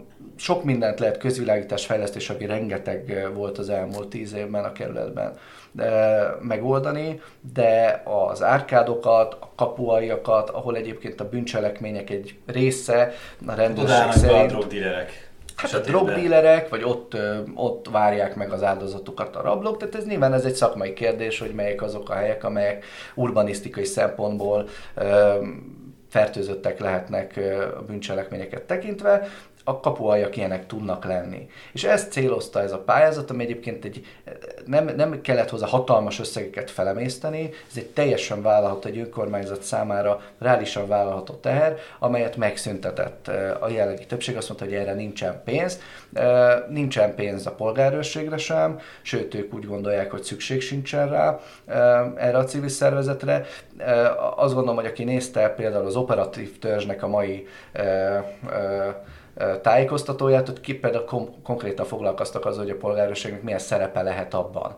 sok 0.41 0.65
mindent 0.65 1.01
lehet 1.01 1.19
közvilágítás 1.19 1.87
fejlesztés, 1.87 2.31
ami 2.31 2.47
rengeteg 2.47 3.29
volt 3.35 3.59
az 3.59 3.69
elmúlt 3.69 4.09
tíz 4.09 4.35
évben 4.35 4.65
a 4.65 4.73
kerületben 4.73 5.39
megoldani, 6.41 7.21
de 7.55 8.03
az 8.05 8.43
árkádokat, 8.43 9.37
a 9.41 9.49
kapuaiakat, 9.57 10.51
ahol 10.51 10.77
egyébként 10.77 11.21
a 11.21 11.29
bűncselekmények 11.29 12.11
egy 12.11 12.35
része 12.47 13.13
a 13.47 13.55
rendőrség 13.55 14.13
szerint... 14.13 14.41
a 14.41 14.47
drogdílerek. 14.47 15.29
Hát 15.57 15.73
a 15.73 15.79
drogdílerek, 15.79 16.69
vagy 16.69 16.83
ott, 16.85 17.17
ott 17.55 17.89
várják 17.91 18.35
meg 18.35 18.53
az 18.53 18.63
áldozatokat 18.63 19.37
a 19.37 19.43
rablók, 19.43 19.77
tehát 19.77 19.95
ez 19.95 20.07
nyilván 20.07 20.33
ez 20.33 20.45
egy 20.45 20.55
szakmai 20.55 20.93
kérdés, 20.93 21.39
hogy 21.39 21.51
melyek 21.55 21.83
azok 21.83 22.11
a 22.11 22.15
helyek, 22.15 22.45
amelyek 22.45 22.85
urbanisztikai 23.15 23.85
szempontból 23.85 24.69
fertőzöttek 26.11 26.79
lehetnek 26.79 27.41
a 27.79 27.83
bűncselekményeket 27.83 28.63
tekintve 28.63 29.29
a 29.71 29.81
kapuajak 29.81 30.37
ilyenek 30.37 30.67
tudnak 30.67 31.05
lenni. 31.05 31.49
És 31.73 31.85
ezt 31.85 32.13
célozta 32.13 32.63
ez 32.63 32.73
a 32.73 32.79
pályázat, 32.79 33.31
ami 33.31 33.43
egyébként 33.43 33.85
egy, 33.85 34.07
nem, 34.67 34.85
nem 34.97 35.21
kellett 35.21 35.51
hozzá 35.51 35.67
hatalmas 35.67 36.21
összegeket 36.21 36.71
felemészteni, 36.71 37.51
ez 37.71 37.77
egy 37.77 37.87
teljesen 37.87 38.43
vállalható, 38.43 38.89
egy 38.89 38.99
önkormányzat 38.99 39.63
számára 39.63 40.21
reálisan 40.39 40.89
vállalható 40.89 41.35
teher, 41.35 41.77
amelyet 41.99 42.37
megszüntetett 42.37 43.29
a 43.61 43.69
jelenlegi 43.69 44.07
többség, 44.07 44.37
azt 44.37 44.49
mondta, 44.49 44.67
hogy 44.67 44.75
erre 44.75 44.95
nincsen 44.95 45.43
pénz. 45.45 45.81
Nincsen 46.69 47.15
pénz 47.15 47.47
a 47.47 47.51
polgárőrségre 47.51 48.37
sem, 48.37 48.79
sőt 49.03 49.35
ők 49.35 49.55
úgy 49.55 49.67
gondolják, 49.67 50.11
hogy 50.11 50.23
szükség 50.23 50.61
sincsen 50.61 51.09
rá 51.09 51.39
erre 52.17 52.39
a 52.39 52.45
civil 52.45 52.69
szervezetre. 52.69 53.47
Azt 54.37 54.55
gondolom, 54.55 54.77
hogy 54.77 54.87
aki 54.87 55.05
nézte 55.05 55.49
például 55.49 55.87
az 55.87 55.97
operatív 55.97 56.59
törzsnek 56.59 57.03
a 57.03 57.09
mai 57.09 57.47
tájékoztatóját, 59.63 60.47
hogy 60.47 60.61
ki 60.61 60.75
például 60.75 61.05
kom- 61.05 61.43
konkrétan 61.43 61.87
foglalkoztak 61.87 62.47
azzal, 62.47 62.63
hogy 62.63 62.73
a 62.73 62.77
polgárőrségnek 62.77 63.43
milyen 63.43 63.59
szerepe 63.59 64.03
lehet 64.03 64.35
abban, 64.35 64.77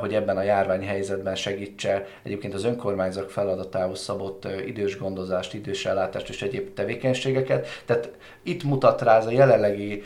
hogy 0.00 0.14
ebben 0.14 0.36
a 0.36 0.42
járványhelyzetben 0.42 1.34
segítse 1.34 2.06
egyébként 2.22 2.54
az 2.54 2.64
önkormányzat 2.64 3.32
feladatához 3.32 4.00
szabott 4.00 4.48
idős 4.66 4.98
gondozást, 4.98 5.54
idős 5.54 5.86
ellátást 5.86 6.28
és 6.28 6.42
egyéb 6.42 6.74
tevékenységeket. 6.74 7.66
Tehát 7.84 8.10
itt 8.42 8.62
mutat 8.62 9.02
rá 9.02 9.16
az 9.16 9.26
a 9.26 9.30
jelenlegi 9.30 10.02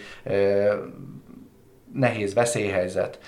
nehéz 1.93 2.35
veszélyhelyzet, 2.35 3.19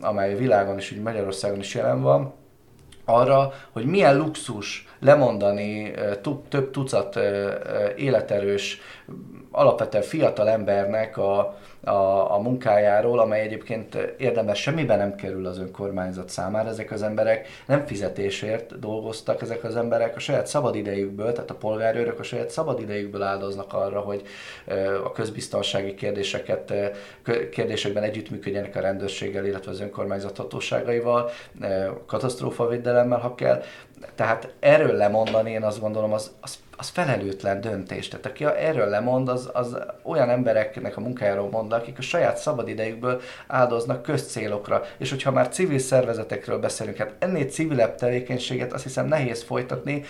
amely 0.00 0.32
a 0.32 0.36
világon 0.36 0.78
és 0.78 0.92
úgy 0.92 1.02
Magyarországon 1.02 1.58
is 1.58 1.74
jelen 1.74 2.02
van, 2.02 2.34
arra, 3.04 3.52
hogy 3.70 3.84
milyen 3.84 4.16
luxus 4.16 4.88
lemondani 5.00 5.92
több 6.48 6.70
tucat 6.70 7.18
életerős 7.96 8.80
alapvetően 9.50 10.02
fiatal 10.04 10.48
embernek 10.48 11.16
a, 11.16 11.56
a, 11.84 12.34
a 12.34 12.38
munkájáról, 12.38 13.18
amely 13.18 13.40
egyébként 13.40 13.94
érdemes 14.18 14.60
semmiben 14.60 14.98
nem 14.98 15.14
kerül 15.14 15.46
az 15.46 15.58
önkormányzat 15.58 16.28
számára. 16.28 16.68
Ezek 16.68 16.90
az 16.90 17.02
emberek 17.02 17.48
nem 17.66 17.86
fizetésért 17.86 18.78
dolgoztak, 18.78 19.42
ezek 19.42 19.64
az 19.64 19.76
emberek 19.76 20.16
a 20.16 20.18
saját 20.18 20.46
szabadidejükből, 20.46 21.32
tehát 21.32 21.50
a 21.50 21.54
polgárőrök 21.54 22.18
a 22.18 22.22
saját 22.22 22.50
szabadidejükből 22.50 23.22
áldoznak 23.22 23.72
arra, 23.72 24.00
hogy 24.00 24.22
a 25.04 25.12
közbiztonsági 25.12 25.94
kérdéseket, 25.94 26.72
kérdésekben 27.50 28.02
együttműködjenek 28.02 28.76
a 28.76 28.80
rendőrséggel, 28.80 29.46
illetve 29.46 29.70
az 29.70 29.80
önkormányzat 29.80 30.36
hatóságaival, 30.36 31.30
katasztrófavédelemmel, 32.06 33.18
ha 33.18 33.34
kell. 33.34 33.62
Tehát 34.14 34.54
erről 34.60 34.96
lemondani, 34.96 35.50
én 35.50 35.62
azt 35.62 35.80
gondolom, 35.80 36.12
az, 36.12 36.32
az 36.40 36.58
az 36.80 36.88
felelőtlen 36.88 37.60
döntés. 37.60 38.08
Tehát 38.08 38.26
aki 38.26 38.44
erről 38.44 38.88
lemond, 38.88 39.28
az, 39.28 39.50
az 39.52 39.76
olyan 40.02 40.30
embereknek 40.30 40.96
a 40.96 41.00
munkájáról 41.00 41.48
mond, 41.48 41.69
akik 41.72 41.98
a 41.98 42.02
saját 42.02 42.36
szabadidejükből 42.36 43.20
áldoznak 43.46 44.02
közcélokra. 44.02 44.82
És 44.98 45.10
hogyha 45.10 45.30
már 45.30 45.48
civil 45.48 45.78
szervezetekről 45.78 46.58
beszélünk, 46.58 46.96
hát 46.96 47.14
ennél 47.18 47.44
civilebb 47.44 47.94
tevékenységet 47.94 48.72
azt 48.72 48.82
hiszem 48.82 49.06
nehéz 49.06 49.42
folytatni. 49.42 50.04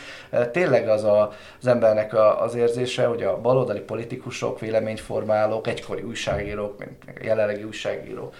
Tényleg 0.52 0.88
az 0.88 1.05
a, 1.05 1.33
az 1.61 1.67
embernek 1.67 2.14
a, 2.14 2.43
az 2.43 2.55
érzése, 2.55 3.07
hogy 3.07 3.23
a 3.23 3.40
baloldali 3.40 3.81
politikusok, 3.81 4.61
véleményformálók, 4.61 5.67
egykori 5.67 6.02
újságírók, 6.02 6.79
mint 6.79 7.25
jelenlegi 7.25 7.62
újságírók 7.62 8.35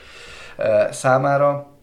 számára 0.91 1.79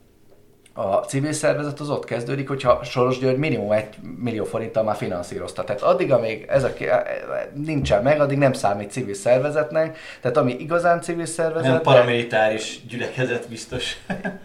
a 0.78 1.06
civil 1.08 1.34
szervezet 1.34 1.80
az 1.80 1.90
ott 1.90 2.06
kezdődik, 2.06 2.48
hogyha 2.48 2.84
Soros 2.84 3.20
György 3.20 3.38
minimum 3.38 3.72
egy 3.72 3.88
millió 4.20 4.44
forinttal 4.44 4.84
már 4.84 4.96
finanszírozta. 4.96 5.64
Tehát 5.64 5.82
addig, 5.82 6.12
amíg 6.12 6.46
ez 6.48 6.64
a, 6.64 6.72
nincsen 7.54 8.04
meg, 8.04 8.20
addig 8.20 8.38
nem 8.38 8.54
számít 8.54 8.92
civil 8.92 9.14
szervezetnek. 9.14 9.98
Tehát 10.22 10.38
ami 10.38 10.54
igazán 10.60 11.02
civil 11.02 11.26
szervezet... 11.26 11.72
Nem 11.72 11.82
paramilitáris 11.82 12.80
gyülekezet 12.90 13.50
biztos. 13.50 13.98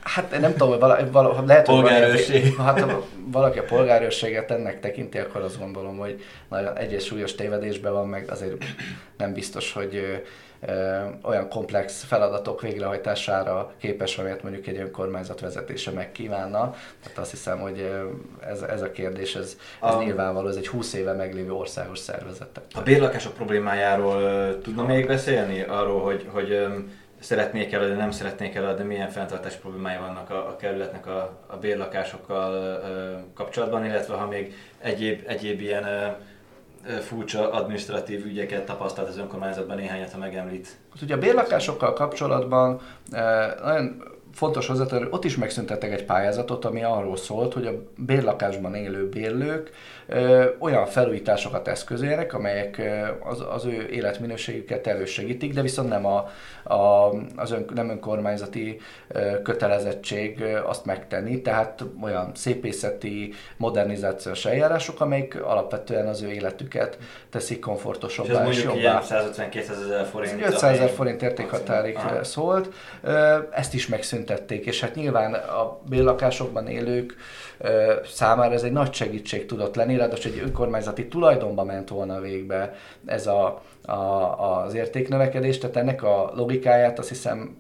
Hát 0.03 0.41
nem 0.41 0.53
tudom, 0.53 0.69
hogy 0.69 0.79
vala, 0.79 0.99
vala, 1.11 1.43
lehet, 1.47 1.67
hogy 1.67 1.81
valaki, 1.81 2.55
hát, 2.59 2.81
ha 2.81 3.05
valaki 3.27 3.59
a 3.59 3.65
polgárőrséget 3.65 4.51
ennek 4.51 4.81
tekinti, 4.81 5.19
akkor 5.19 5.41
azt 5.41 5.59
gondolom, 5.59 5.97
hogy 5.97 6.23
nagyon 6.49 6.77
egyes 6.77 7.05
súlyos 7.05 7.35
tévedésben 7.35 7.93
van, 7.93 8.09
meg 8.09 8.31
azért 8.31 8.65
nem 9.17 9.33
biztos, 9.33 9.73
hogy 9.73 10.23
olyan 11.23 11.49
komplex 11.49 12.05
feladatok 12.05 12.61
végrehajtására 12.61 13.73
képes, 13.79 14.19
amelyet 14.19 14.43
mondjuk 14.43 14.67
egy 14.67 14.77
önkormányzat 14.77 15.41
vezetése 15.41 15.91
megkívánna. 15.91 16.75
Tehát 17.03 17.19
azt 17.19 17.31
hiszem, 17.31 17.59
hogy 17.59 17.91
ez, 18.41 18.63
ez 18.63 18.83
a 18.83 18.91
kérdés, 18.91 19.35
ez, 19.35 19.57
ez 19.83 19.95
a, 19.95 20.03
nyilvánvaló, 20.03 20.49
ez 20.49 20.57
egy 20.57 20.69
20 20.69 20.93
éve 20.93 21.13
meglévő 21.13 21.53
országos 21.53 21.99
szervezet. 21.99 22.61
A 22.75 22.81
bérlakások 22.81 23.35
problémájáról 23.35 24.61
tudna 24.61 24.85
még 24.85 25.07
beszélni? 25.07 25.63
Arról, 25.63 26.01
hogy, 26.01 26.27
hogy 26.33 26.67
szeretnék 27.21 27.73
eladni, 27.73 27.95
nem 27.95 28.11
szeretnék 28.11 28.55
eladni, 28.55 28.85
milyen 28.85 29.11
fenntartás 29.11 29.55
problémái 29.55 29.97
vannak 29.97 30.31
a, 30.31 30.49
a 30.49 30.57
kerületnek 30.57 31.07
a, 31.07 31.39
a 31.47 31.57
bérlakásokkal 31.57 32.81
kapcsolatban, 33.35 33.85
illetve 33.85 34.15
ha 34.15 34.27
még 34.27 34.55
egyéb, 34.79 35.23
egyéb 35.27 35.61
ilyen 35.61 36.17
furcsa 37.01 37.51
administratív 37.53 38.27
ügyeket 38.27 38.65
tapasztalt 38.65 39.09
az 39.09 39.19
önkormányzatban, 39.19 39.77
néhányat, 39.77 40.13
ha 40.13 40.19
megemlít. 40.19 40.77
Ugye 41.03 41.15
a 41.15 41.19
bérlakásokkal 41.19 41.93
kapcsolatban 41.93 42.81
nagyon 43.63 44.03
fontos 44.33 44.67
hozzátenni, 44.67 45.03
hogy 45.03 45.13
ott 45.13 45.25
is 45.25 45.37
megszüntettek 45.37 45.93
egy 45.93 46.05
pályázatot, 46.05 46.65
ami 46.65 46.83
arról 46.83 47.17
szólt, 47.17 47.53
hogy 47.53 47.67
a 47.67 47.73
bérlakásban 47.97 48.75
élő 48.75 49.09
bérlők 49.09 49.71
ö, 50.07 50.45
olyan 50.59 50.87
felújításokat 50.87 51.69
eszközélnek, 51.69 52.35
amelyek 52.35 52.79
ö, 52.79 53.29
az, 53.31 53.45
az 53.55 53.65
ő 53.65 53.89
életminőségüket 53.91 54.87
elősegítik, 54.87 55.55
de 55.55 55.63
viszont 55.63 55.89
nem, 55.89 56.07
a, 56.07 56.31
a, 56.63 57.13
az 57.37 57.51
ön, 57.51 57.65
nem 57.75 57.89
önkormányzati 57.89 58.81
ö, 59.09 59.43
kötelezettség 59.43 60.41
ö, 60.41 60.65
azt 60.65 60.85
megtenni, 60.85 61.43
tehát 61.43 61.85
olyan 62.03 62.31
szépészeti, 62.35 63.33
modernizációs 63.57 64.45
eljárások, 64.45 65.01
amelyek 65.01 65.45
alapvetően 65.45 66.07
az 66.07 66.23
ő 66.23 66.31
életüket 66.31 66.99
teszik 67.31 67.61
komfortosabbá 67.61 68.47
és, 68.47 68.57
és 68.57 68.65
jobbá. 68.65 69.01
152 69.01 69.73
ezer 69.73 70.07
forint. 70.07 70.47
500 70.47 70.73
ezer 70.75 70.91
forint 70.91 71.23
értékhatárig 71.23 71.99
szólt. 72.23 72.69
Ezt 73.51 73.75
is 73.75 73.87
megszüntették 73.87 74.22
megszüntették, 74.29 74.67
és 74.67 74.81
hát 74.81 74.95
nyilván 74.95 75.35
a 75.35 75.79
bérlakásokban 75.89 76.67
élők 76.67 77.17
számára 78.05 78.55
ez 78.55 78.63
egy 78.63 78.73
nagy 78.73 78.93
segítség 78.93 79.47
tudott 79.47 79.75
lenni, 79.75 79.97
ráadásul 79.97 80.33
egy 80.33 80.39
önkormányzati 80.39 81.07
tulajdonba 81.09 81.65
ment 81.65 81.89
volna 81.89 82.21
végbe 82.21 82.75
ez 83.07 83.27
a, 83.27 83.63
a, 83.83 83.93
az 83.93 84.75
értéknövekedés, 84.75 85.59
tehát 85.59 85.77
ennek 85.77 86.03
a 86.03 86.33
logikáját 86.35 86.99
azt 86.99 87.09
hiszem 87.09 87.57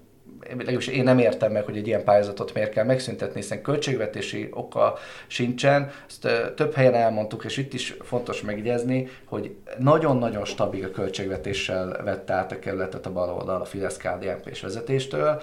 legalábbis 0.48 0.86
én 0.86 1.04
nem 1.04 1.18
értem 1.18 1.52
meg, 1.52 1.64
hogy 1.64 1.76
egy 1.76 1.86
ilyen 1.86 2.04
pályázatot 2.04 2.54
miért 2.54 2.72
kell 2.72 2.84
megszüntetni, 2.84 3.40
hiszen 3.40 3.62
költségvetési 3.62 4.48
oka 4.50 4.98
sincsen. 5.26 5.90
Ezt 6.08 6.54
több 6.54 6.74
helyen 6.74 6.94
elmondtuk, 6.94 7.44
és 7.44 7.56
itt 7.56 7.72
is 7.72 7.96
fontos 8.00 8.42
megjegyezni, 8.42 9.08
hogy 9.24 9.54
nagyon-nagyon 9.78 10.44
stabil 10.44 10.90
költségvetéssel 10.90 12.02
vette 12.04 12.32
át 12.32 12.52
a 12.52 12.58
kerületet 12.58 13.06
a 13.06 13.12
baloldal 13.12 13.60
a 13.60 13.64
fidesz 13.64 13.96
kdnp 13.96 14.46
és 14.46 14.60
vezetéstől. 14.60 15.40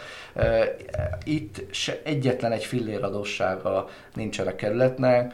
Itt 1.23 1.73
se 1.73 1.99
egyetlen 2.03 2.51
egy 2.51 2.65
fillér 2.65 3.03
adóssága 3.03 3.87
nincsen 4.13 4.47
a 4.47 4.55
kerületnek. 4.55 5.33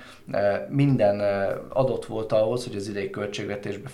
Minden 0.69 1.19
adott 1.69 2.05
volt 2.05 2.31
ahhoz, 2.31 2.67
hogy 2.67 2.75
az 2.75 2.87
idei 2.87 3.09
költségvetésben 3.09 3.91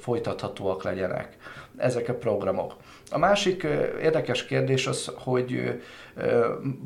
folytathatóak 0.00 0.82
legyenek 0.82 1.36
ezek 1.76 2.08
a 2.08 2.14
programok. 2.14 2.74
A 3.10 3.18
másik 3.18 3.62
érdekes 4.02 4.44
kérdés 4.44 4.86
az, 4.86 5.12
hogy 5.16 5.80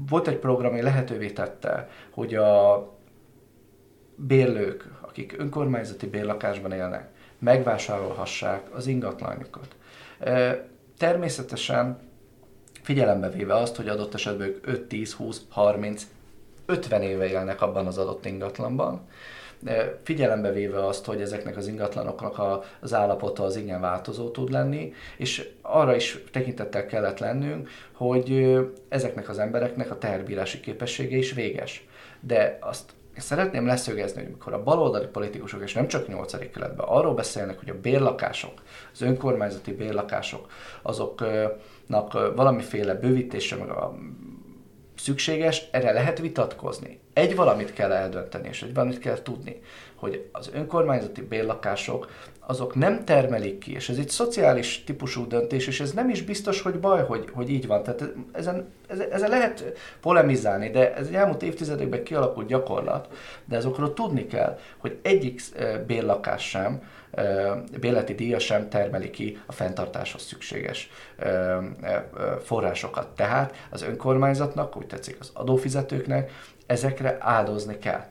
volt 0.08 0.28
egy 0.28 0.38
program, 0.38 0.72
ami 0.72 0.82
lehetővé 0.82 1.30
tette, 1.30 1.88
hogy 2.10 2.34
a 2.34 2.82
bérlők, 4.16 4.90
akik 5.00 5.34
önkormányzati 5.38 6.06
bérlakásban 6.06 6.72
élnek, 6.72 7.08
megvásárolhassák 7.38 8.74
az 8.74 8.86
ingatlanjukat. 8.86 9.76
Természetesen 10.98 11.98
figyelembe 12.82 13.30
véve 13.30 13.54
azt, 13.54 13.76
hogy 13.76 13.88
adott 13.88 14.14
esetben 14.14 14.46
ők 14.46 14.66
5, 14.66 14.82
10, 14.82 15.12
20, 15.12 15.40
30, 15.48 16.06
50 16.66 17.02
éve 17.02 17.26
élnek 17.26 17.62
abban 17.62 17.86
az 17.86 17.98
adott 17.98 18.26
ingatlanban, 18.26 19.08
figyelembe 20.02 20.52
véve 20.52 20.86
azt, 20.86 21.04
hogy 21.04 21.20
ezeknek 21.20 21.56
az 21.56 21.66
ingatlanoknak 21.66 22.62
az 22.80 22.94
állapota 22.94 23.44
az 23.44 23.56
igen 23.56 23.80
változó 23.80 24.30
tud 24.30 24.50
lenni, 24.50 24.92
és 25.16 25.48
arra 25.62 25.94
is 25.94 26.18
tekintettel 26.32 26.86
kellett 26.86 27.18
lennünk, 27.18 27.68
hogy 27.92 28.58
ezeknek 28.88 29.28
az 29.28 29.38
embereknek 29.38 29.90
a 29.90 29.98
teherbírási 29.98 30.60
képessége 30.60 31.16
is 31.16 31.32
véges. 31.32 31.86
De 32.20 32.58
azt 32.60 32.92
szeretném 33.16 33.66
leszögezni, 33.66 34.22
hogy 34.22 34.30
mikor 34.30 34.52
a 34.52 34.62
baloldali 34.62 35.06
politikusok, 35.06 35.62
és 35.62 35.72
nem 35.72 35.86
csak 35.86 36.08
8. 36.08 36.50
keletben, 36.50 36.86
arról 36.86 37.14
beszélnek, 37.14 37.58
hogy 37.58 37.70
a 37.70 37.80
bérlakások, 37.80 38.62
az 38.92 39.02
önkormányzati 39.02 39.72
bérlakások, 39.72 40.50
azoknak 40.82 42.12
valamiféle 42.34 42.94
bővítése, 42.94 43.56
meg 43.56 43.68
a 43.68 43.94
szükséges, 45.04 45.68
erre 45.70 45.92
lehet 45.92 46.18
vitatkozni. 46.18 46.98
Egy 47.12 47.36
valamit 47.36 47.72
kell 47.72 47.92
eldönteni, 47.92 48.48
és 48.48 48.62
egy 48.62 48.74
valamit 48.74 48.98
kell 48.98 49.22
tudni, 49.22 49.60
hogy 49.94 50.28
az 50.32 50.50
önkormányzati 50.54 51.22
bérlakások 51.22 52.08
azok 52.46 52.74
nem 52.74 53.04
termelik 53.04 53.58
ki, 53.58 53.72
és 53.72 53.88
ez 53.88 53.98
egy 53.98 54.08
szociális 54.08 54.84
típusú 54.84 55.26
döntés, 55.26 55.66
és 55.66 55.80
ez 55.80 55.92
nem 55.92 56.08
is 56.08 56.22
biztos, 56.22 56.60
hogy 56.60 56.80
baj, 56.80 57.04
hogy, 57.04 57.28
hogy 57.32 57.50
így 57.50 57.66
van. 57.66 57.82
Tehát 57.82 58.12
ezen, 58.32 58.72
ezen 59.10 59.30
lehet 59.30 59.78
polemizálni, 60.00 60.70
de 60.70 60.94
ez 60.94 61.06
egy 61.06 61.14
elmúlt 61.14 61.42
évtizedekben 61.42 62.04
kialakult 62.04 62.46
gyakorlat, 62.46 63.08
de 63.44 63.56
azokról 63.56 63.92
tudni 63.92 64.26
kell, 64.26 64.58
hogy 64.78 64.98
egyik 65.02 65.40
eh, 65.56 65.78
bérlakás 65.86 66.48
sem 66.48 66.82
béleti 67.80 68.14
díja 68.14 68.38
sem 68.38 68.68
termeli 68.68 69.10
ki 69.10 69.42
a 69.46 69.52
fenntartáshoz 69.52 70.22
szükséges 70.22 70.90
forrásokat. 72.42 73.08
Tehát 73.08 73.54
az 73.70 73.82
önkormányzatnak, 73.82 74.76
úgy 74.76 74.86
tetszik 74.86 75.16
az 75.20 75.30
adófizetőknek, 75.34 76.30
ezekre 76.66 77.16
áldozni 77.20 77.78
kell. 77.78 78.04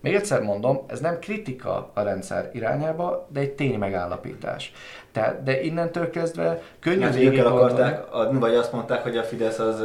Még 0.00 0.14
egyszer 0.14 0.42
mondom, 0.42 0.84
ez 0.86 1.00
nem 1.00 1.18
kritika 1.18 1.90
a 1.94 2.02
rendszer 2.02 2.50
irányába, 2.52 3.28
de 3.32 3.40
egy 3.40 3.52
tény 3.52 3.78
megállapítás. 3.78 4.72
Tehát, 5.12 5.42
de 5.42 5.60
innentől 5.60 6.10
kezdve 6.10 6.62
könnyű 6.80 7.38
el 7.38 7.46
akarták 7.46 8.14
adni, 8.14 8.38
vagy 8.38 8.54
azt 8.54 8.72
mondták, 8.72 9.02
hogy 9.02 9.16
a 9.16 9.22
Fidesz 9.22 9.58
az 9.58 9.80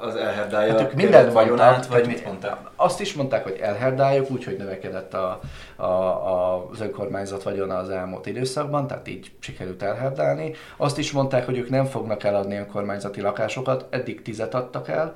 az 0.00 0.16
elherdálja 0.16 0.72
hát 0.72 0.80
ők 0.80 0.92
mindent 0.92 1.32
vagyonát, 1.32 1.86
vagy 1.86 2.06
mit 2.06 2.24
mondták? 2.24 2.56
Azt 2.76 3.00
is 3.00 3.14
mondták, 3.14 3.42
hogy 3.42 3.58
elherdáljuk, 3.60 4.30
úgyhogy 4.30 4.56
növekedett 4.56 5.14
a, 5.14 5.40
a, 5.76 5.84
a, 5.84 6.68
az 6.70 6.80
önkormányzat 6.80 7.42
vagyona 7.42 7.76
az 7.76 7.90
elmúlt 7.90 8.26
időszakban, 8.26 8.86
tehát 8.86 9.08
így 9.08 9.32
sikerült 9.38 9.82
elherdálni. 9.82 10.52
Azt 10.76 10.98
is 10.98 11.12
mondták, 11.12 11.44
hogy 11.44 11.58
ők 11.58 11.68
nem 11.68 11.84
fognak 11.84 12.24
eladni 12.24 12.56
önkormányzati 12.56 13.20
lakásokat, 13.20 13.86
eddig 13.90 14.22
tizet 14.22 14.54
adtak 14.54 14.88
el, 14.88 15.14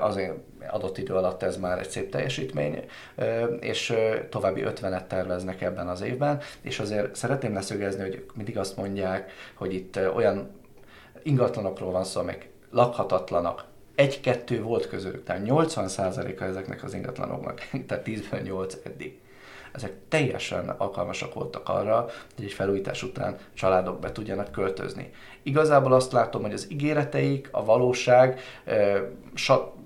azért 0.00 0.34
adott 0.70 0.98
idő 0.98 1.14
alatt 1.14 1.42
ez 1.42 1.56
már 1.56 1.78
egy 1.78 1.90
szép 1.90 2.10
teljesítmény, 2.10 2.84
és 3.60 3.94
további 4.30 4.62
50-et 4.66 5.06
terveznek 5.06 5.62
ebben 5.62 5.88
az 5.88 6.00
évben, 6.00 6.40
és 6.60 6.78
azért 6.78 7.14
szeretném 7.14 7.54
leszögezni, 7.54 8.02
hogy 8.02 8.24
mindig 8.34 8.58
azt 8.58 8.76
mondják, 8.76 9.32
hogy 9.54 9.74
itt 9.74 9.98
olyan 10.14 10.50
ingatlanokról 11.22 11.90
van 11.90 12.04
szó, 12.04 12.20
amik 12.20 12.48
lakhatatlanak, 12.70 13.64
egy-kettő 14.00 14.62
volt 14.62 14.88
közülük, 14.88 15.24
tehát 15.24 15.42
80%-a 15.46 16.44
ezeknek 16.44 16.84
az 16.84 16.94
ingatlanoknak, 16.94 17.68
tehát 17.86 18.06
10-ből 18.06 18.42
8 18.42 18.76
eddig. 18.84 19.18
Ezek 19.72 19.92
teljesen 20.08 20.68
alkalmasak 20.68 21.34
voltak 21.34 21.68
arra, 21.68 22.06
hogy 22.36 22.44
egy 22.44 22.52
felújítás 22.52 23.02
után 23.02 23.36
családok 23.54 24.00
be 24.00 24.12
tudjanak 24.12 24.52
költözni. 24.52 25.10
Igazából 25.42 25.92
azt 25.92 26.12
látom, 26.12 26.42
hogy 26.42 26.52
az 26.52 26.66
ígéreteik, 26.70 27.48
a 27.50 27.64
valóság, 27.64 28.40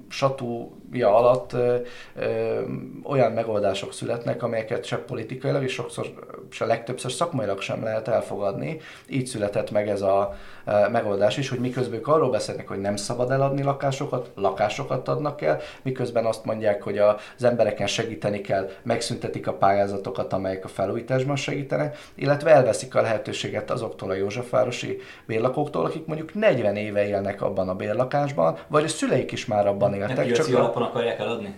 satúja 0.08 1.16
alatt 1.16 1.52
ö, 1.52 1.76
ö, 2.16 2.60
olyan 3.04 3.32
megoldások 3.32 3.92
születnek, 3.92 4.42
amelyeket 4.42 4.84
se 4.84 4.96
politikailag, 4.96 5.62
és 5.62 5.72
sokszor, 5.72 6.06
se 6.50 6.64
legtöbbször 6.64 7.12
szakmailag 7.12 7.60
sem 7.60 7.82
lehet 7.82 8.08
elfogadni. 8.08 8.80
Így 9.08 9.26
született 9.26 9.70
meg 9.70 9.88
ez 9.88 10.02
a 10.02 10.34
ö, 10.64 10.88
megoldás 10.88 11.36
is, 11.36 11.48
hogy 11.48 11.58
miközben 11.58 11.98
ők 11.98 12.08
arról 12.08 12.30
beszélnek, 12.30 12.68
hogy 12.68 12.80
nem 12.80 12.96
szabad 12.96 13.30
eladni 13.30 13.62
lakásokat, 13.62 14.30
lakásokat 14.34 15.08
adnak 15.08 15.42
el, 15.42 15.60
miközben 15.82 16.24
azt 16.24 16.44
mondják, 16.44 16.82
hogy 16.82 16.98
az 16.98 17.44
embereken 17.44 17.86
segíteni 17.86 18.40
kell, 18.40 18.70
megszüntetik 18.82 19.46
a 19.46 19.52
pályázatokat, 19.52 20.32
amelyek 20.32 20.64
a 20.64 20.68
felújításban 20.68 21.36
segítenek, 21.36 21.98
illetve 22.14 22.50
elveszik 22.50 22.94
a 22.94 23.00
lehetőséget 23.00 23.70
azoktól 23.70 24.10
a 24.10 24.14
Józsefvárosi 24.14 25.00
bérlakóktól, 25.26 25.84
akik 25.84 26.06
mondjuk 26.06 26.34
40 26.34 26.76
éve 26.76 27.06
élnek 27.06 27.42
abban 27.42 27.68
a 27.68 27.74
bérlakásban, 27.74 28.58
vagy 28.68 28.84
a 28.84 28.88
szüleik 28.88 29.32
is 29.32 29.46
már 29.46 29.66
abban 29.66 29.93
éltek. 29.94 30.16
Nem 30.16 30.26
piaci 30.26 30.52
alapon 30.52 30.82
akarják 30.82 31.18
eladni? 31.18 31.54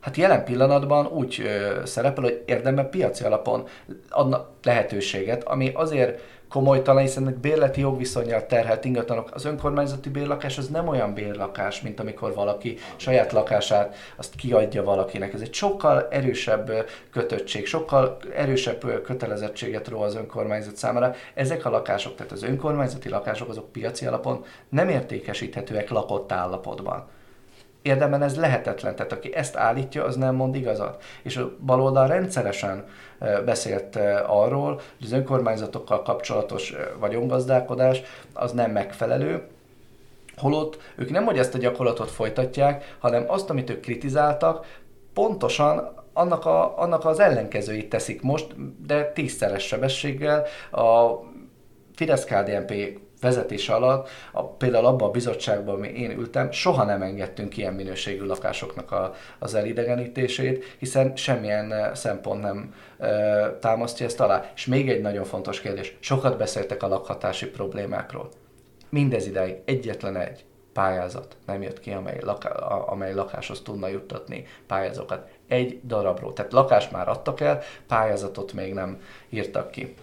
Hát 0.00 0.16
jelen 0.16 0.44
pillanatban 0.44 1.06
úgy 1.06 1.42
ö, 1.44 1.80
szerepel, 1.84 2.22
hogy 2.22 2.42
érdemben 2.46 2.90
piaci 2.90 3.24
alapon 3.24 3.66
adnak 4.10 4.48
lehetőséget, 4.62 5.44
ami 5.44 5.70
azért 5.74 6.20
komolytalan, 6.48 7.02
hiszen 7.02 7.38
bérleti 7.40 7.80
jogviszonyjal 7.80 8.46
terhelt 8.46 8.84
ingatlanok. 8.84 9.30
Az 9.32 9.44
önkormányzati 9.44 10.08
bérlakás 10.08 10.58
az 10.58 10.68
nem 10.68 10.88
olyan 10.88 11.14
bérlakás, 11.14 11.80
mint 11.80 12.00
amikor 12.00 12.34
valaki 12.34 12.78
saját 12.96 13.32
lakását 13.32 13.96
azt 14.16 14.34
kiadja 14.34 14.82
valakinek. 14.82 15.34
Ez 15.34 15.40
egy 15.40 15.54
sokkal 15.54 16.08
erősebb 16.10 16.86
kötöttség, 17.12 17.66
sokkal 17.66 18.16
erősebb 18.34 19.02
kötelezettséget 19.02 19.88
ró 19.88 20.00
az 20.00 20.14
önkormányzat 20.14 20.76
számára. 20.76 21.14
Ezek 21.34 21.64
a 21.64 21.70
lakások, 21.70 22.14
tehát 22.14 22.32
az 22.32 22.42
önkormányzati 22.42 23.08
lakások, 23.08 23.48
azok 23.48 23.72
piaci 23.72 24.06
alapon 24.06 24.44
nem 24.68 24.88
értékesíthetőek 24.88 25.90
lakott 25.90 26.32
állapotban 26.32 27.08
érdemben 27.86 28.22
ez 28.22 28.36
lehetetlen. 28.36 28.96
Tehát 28.96 29.12
aki 29.12 29.34
ezt 29.34 29.56
állítja, 29.56 30.04
az 30.04 30.16
nem 30.16 30.34
mond 30.34 30.54
igazat. 30.54 31.02
És 31.22 31.36
a 31.36 31.50
baloldal 31.66 32.06
rendszeresen 32.06 32.84
beszélt 33.44 33.96
arról, 34.26 34.74
hogy 34.74 35.06
az 35.06 35.12
önkormányzatokkal 35.12 36.02
kapcsolatos 36.02 36.74
vagyongazdálkodás 36.98 38.02
az 38.32 38.52
nem 38.52 38.70
megfelelő, 38.70 39.42
Holott 40.36 40.78
ők 40.96 41.10
nem, 41.10 41.24
hogy 41.24 41.38
ezt 41.38 41.54
a 41.54 41.58
gyakorlatot 41.58 42.10
folytatják, 42.10 42.96
hanem 42.98 43.24
azt, 43.26 43.50
amit 43.50 43.70
ők 43.70 43.80
kritizáltak, 43.80 44.66
pontosan 45.14 45.94
annak, 46.12 46.46
a, 46.46 46.78
annak 46.78 47.04
az 47.04 47.20
ellenkezőit 47.20 47.88
teszik 47.88 48.22
most, 48.22 48.46
de 48.86 49.12
tízszeres 49.12 49.66
sebességgel. 49.66 50.44
A 50.70 51.10
Fidesz-KDNP 51.94 52.98
vezetés 53.20 53.68
alatt, 53.68 54.08
a, 54.32 54.42
például 54.44 54.86
abban 54.86 55.08
a 55.08 55.12
bizottságban, 55.12 55.74
ami 55.74 55.88
én 55.88 56.10
ültem, 56.10 56.50
soha 56.50 56.84
nem 56.84 57.02
engedtünk 57.02 57.56
ilyen 57.56 57.74
minőségű 57.74 58.24
lakásoknak 58.24 58.92
a, 58.92 59.14
az 59.38 59.54
elidegenítését, 59.54 60.64
hiszen 60.78 61.16
semmilyen 61.16 61.72
eh, 61.72 61.94
szempont 61.94 62.42
nem 62.42 62.74
e, 62.98 63.50
támasztja 63.60 64.06
ezt 64.06 64.20
alá. 64.20 64.50
És 64.54 64.66
még 64.66 64.90
egy 64.90 65.00
nagyon 65.00 65.24
fontos 65.24 65.60
kérdés, 65.60 65.96
sokat 66.00 66.36
beszéltek 66.36 66.82
a 66.82 66.88
lakhatási 66.88 67.46
problémákról. 67.46 68.28
Mindez 68.88 69.26
ideig 69.26 69.56
egyetlen 69.64 70.16
egy 70.16 70.44
pályázat 70.72 71.36
nem 71.46 71.62
jött 71.62 71.80
ki, 71.80 71.90
amely, 71.90 72.18
laká, 72.22 72.50
amely 72.66 73.14
lakáshoz 73.14 73.62
tudna 73.62 73.88
juttatni 73.88 74.46
pályázókat. 74.66 75.28
Egy 75.48 75.80
darabról. 75.84 76.32
Tehát 76.32 76.52
lakást 76.52 76.92
már 76.92 77.08
adtak 77.08 77.40
el, 77.40 77.62
pályázatot 77.86 78.52
még 78.52 78.74
nem 78.74 79.00
írtak 79.28 79.70
ki. 79.70 79.94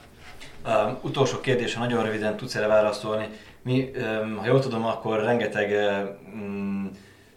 Um, 0.67 0.97
utolsó 1.01 1.39
kérdés, 1.39 1.73
ha 1.73 1.79
nagyon 1.79 2.03
röviden 2.03 2.37
tudsz 2.37 2.55
erre 2.55 2.67
válaszolni. 2.67 3.29
Mi, 3.61 3.91
um, 3.95 4.37
ha 4.37 4.45
jól 4.45 4.59
tudom, 4.59 4.85
akkor 4.85 5.23
rengeteg 5.23 5.71
um, 6.33 6.91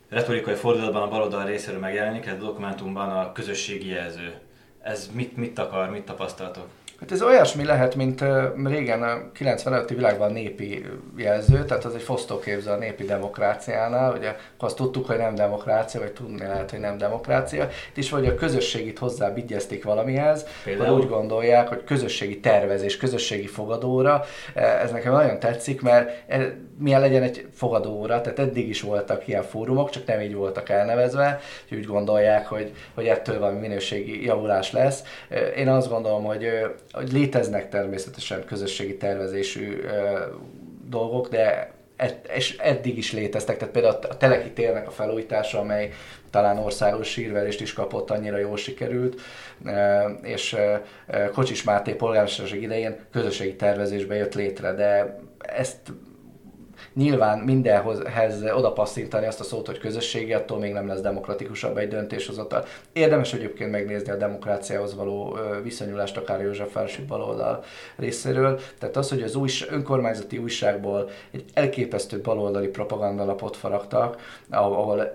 retorikai 0.08 0.54
fordulatban 0.54 1.02
a 1.02 1.08
baloldal 1.08 1.44
részéről 1.44 1.80
megjelenik, 1.80 2.26
ez 2.26 2.32
a 2.32 2.44
dokumentumban 2.44 3.10
a 3.10 3.32
közösségi 3.32 3.88
jelző. 3.88 4.34
Ez 4.82 5.10
mit, 5.12 5.36
mit 5.36 5.58
akar, 5.58 5.90
mit 5.90 6.02
tapasztaltok? 6.02 6.66
Hát 7.00 7.12
ez 7.12 7.22
olyasmi 7.22 7.64
lehet, 7.64 7.94
mint 7.94 8.24
régen 8.64 9.02
a 9.02 9.32
95 9.32 9.88
világban 9.88 10.32
népi 10.32 10.84
jelző, 11.16 11.64
tehát 11.64 11.84
az 11.84 11.94
egy 11.94 12.02
fosztóképző 12.02 12.70
a 12.70 12.76
népi 12.76 13.04
demokráciánál, 13.04 14.14
ugye 14.16 14.36
azt 14.58 14.76
tudtuk, 14.76 15.06
hogy 15.06 15.16
nem 15.16 15.34
demokrácia, 15.34 16.00
vagy 16.00 16.12
tudni 16.12 16.38
lehet, 16.38 16.70
hogy 16.70 16.80
nem 16.80 16.98
demokrácia, 16.98 17.68
itt 17.88 17.96
is 17.96 18.10
vagy 18.10 18.26
a 18.26 18.34
közösségit 18.34 18.98
hozzá 18.98 19.32
vigyezték 19.32 19.84
valamihez, 19.84 20.46
Például? 20.64 20.94
vagy 20.94 21.04
úgy 21.04 21.10
gondolják, 21.10 21.68
hogy 21.68 21.84
közösségi 21.84 22.40
tervezés, 22.40 22.96
közösségi 22.96 23.46
fogadóra, 23.46 24.24
ez 24.54 24.90
nekem 24.90 25.12
nagyon 25.12 25.38
tetszik, 25.38 25.82
mert 25.82 26.22
e, 26.26 26.56
milyen 26.78 27.00
legyen 27.00 27.22
egy 27.22 27.46
fogadóra, 27.52 28.20
tehát 28.20 28.38
eddig 28.38 28.68
is 28.68 28.80
voltak 28.80 29.28
ilyen 29.28 29.42
fórumok, 29.42 29.90
csak 29.90 30.06
nem 30.06 30.20
így 30.20 30.34
voltak 30.34 30.68
elnevezve, 30.68 31.40
úgy 31.70 31.86
gondolják, 31.86 32.46
hogy, 32.46 32.72
hogy 32.94 33.06
ettől 33.06 33.38
valami 33.38 33.58
minőségi 33.58 34.24
javulás 34.24 34.72
lesz. 34.72 35.02
Én 35.56 35.68
azt 35.68 35.88
gondolom, 35.88 36.24
hogy 36.24 36.36
hogy 36.36 36.85
léteznek 36.92 37.68
természetesen 37.68 38.44
közösségi 38.44 38.96
tervezésű 38.96 39.80
dolgok, 40.88 41.28
de 41.28 41.74
ed, 41.96 42.20
és 42.34 42.56
eddig 42.58 42.98
is 42.98 43.12
léteztek, 43.12 43.56
tehát 43.56 43.72
például 43.74 43.98
a 44.08 44.16
Teleki 44.16 44.50
térnek 44.50 44.86
a 44.86 44.90
felújítása, 44.90 45.58
amely 45.58 45.92
talán 46.30 46.58
országos 46.58 47.08
sírverést 47.08 47.60
is 47.60 47.72
kapott, 47.72 48.10
annyira 48.10 48.38
jól 48.38 48.56
sikerült, 48.56 49.20
és 50.22 50.56
Kocsis 51.32 51.62
Máté 51.62 51.92
polgármesterség 51.92 52.62
idején 52.62 52.96
közösségi 53.12 53.56
tervezésbe 53.56 54.14
jött 54.14 54.34
létre, 54.34 54.72
de 54.72 55.18
ezt 55.38 55.78
Nyilván 56.94 57.38
mindenhez 57.38 58.42
oda 58.54 58.72
passzintani 58.72 59.26
azt 59.26 59.40
a 59.40 59.44
szót, 59.44 59.66
hogy 59.66 59.78
közösségi, 59.78 60.32
attól 60.32 60.58
még 60.58 60.72
nem 60.72 60.86
lesz 60.86 61.00
demokratikusabb 61.00 61.76
egy 61.76 61.88
döntéshozatal. 61.88 62.64
Érdemes 62.92 63.32
egyébként 63.32 63.70
megnézni 63.70 64.10
a 64.12 64.16
demokráciához 64.16 64.94
való 64.94 65.38
viszonyulást 65.62 66.16
akár 66.16 66.40
József 66.40 66.70
Fárosi 66.70 67.02
baloldal 67.02 67.64
részéről. 67.96 68.60
Tehát 68.78 68.96
az, 68.96 69.08
hogy 69.08 69.22
az 69.22 69.34
új, 69.34 69.50
önkormányzati 69.70 70.38
újságból 70.38 71.10
egy 71.30 71.44
elképesztő 71.54 72.20
baloldali 72.20 72.68
propagandalapot 72.68 73.56
faragtak, 73.56 74.20
ahol 74.50 75.14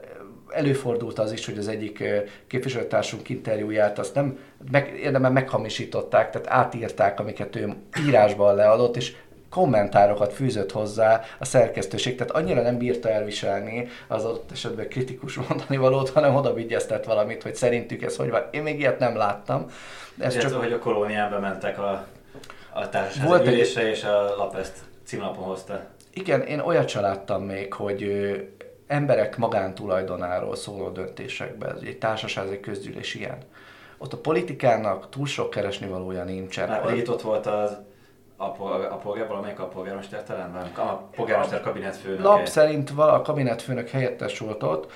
előfordult 0.50 1.20
az 1.20 1.32
is, 1.32 1.46
hogy 1.46 1.58
az 1.58 1.68
egyik 1.68 2.04
képviselőtársunk 2.48 3.30
interjúját 3.30 4.00
azt 4.00 4.16
nem 4.16 4.40
meg, 4.72 5.00
érdemben 5.04 5.32
meghamisították, 5.32 6.30
tehát 6.30 6.48
átírták, 6.48 7.20
amiket 7.20 7.56
ő 7.56 7.74
írásban 8.08 8.56
leadott, 8.56 8.96
és 8.96 9.16
kommentárokat 9.52 10.34
fűzött 10.34 10.72
hozzá 10.72 11.22
a 11.40 11.46
szerkesztőség, 11.46 12.16
tehát 12.16 12.34
annyira 12.34 12.62
nem 12.62 12.78
bírta 12.78 13.10
elviselni 13.10 13.88
az 14.08 14.26
adott 14.26 14.52
esetben 14.52 14.88
kritikus 14.88 15.36
mondani 15.48 15.78
valót, 15.78 16.10
hanem 16.10 16.36
oda 16.36 16.54
vigyeztett 16.54 17.04
valamit, 17.04 17.44
hogy 17.44 17.56
szerintük 17.56 18.02
ez 18.02 18.16
hogy 18.16 18.30
van. 18.30 18.44
Én 18.52 18.62
még 18.62 18.80
ilyet 18.80 19.00
nem 19.00 19.16
láttam. 19.16 19.66
Ez 20.20 20.38
csak... 20.38 20.54
hogy 20.54 20.72
a 20.72 20.80
kolóniába 20.80 21.40
mentek 21.40 21.80
a, 21.80 22.06
a 22.74 22.90
társaság 22.90 23.46
ülésre, 23.46 23.82
egy... 23.82 23.88
és 23.88 24.04
a 24.04 24.36
lap 24.38 24.56
ezt 24.56 24.78
címlapon 25.06 25.44
hozta. 25.44 25.86
Igen, 26.14 26.42
én 26.42 26.60
olyat 26.60 26.88
sem 26.88 27.02
láttam 27.02 27.44
még, 27.44 27.74
hogy 27.74 28.04
emberek 28.88 29.38
magántulajdonáról 29.38 30.56
szóló 30.56 30.90
döntésekben, 30.90 31.78
egy 31.86 31.98
társaság, 31.98 32.48
egy 32.48 32.60
közgyűlés 32.60 33.16
ilyen. 33.16 33.38
Ott 33.98 34.14
a 34.14 34.18
politikának 34.18 35.10
túl 35.10 35.26
sok 35.26 35.50
keresni 35.50 35.88
valója 35.88 36.24
nincsen. 36.24 36.68
Hát 36.68 36.92
itt 36.92 37.10
ott 37.10 37.22
volt 37.22 37.46
az 37.46 37.78
a, 38.42 38.52
polgár, 38.52 38.92
a 38.92 38.96
polgár, 38.96 39.28
valamelyik 39.28 39.60
a 39.60 39.66
polgármester 39.66 40.24
talán? 40.24 40.72
A 40.76 40.94
polgármester 41.16 41.62
kabinetfőnök. 41.62 42.24
Lap 42.24 42.46
szerint 42.48 42.90
vala 42.90 43.14
a 43.14 43.22
kabinetfőnök 43.22 43.90
helyettes 43.90 44.40
volt 44.40 44.64
ott, 44.64 44.92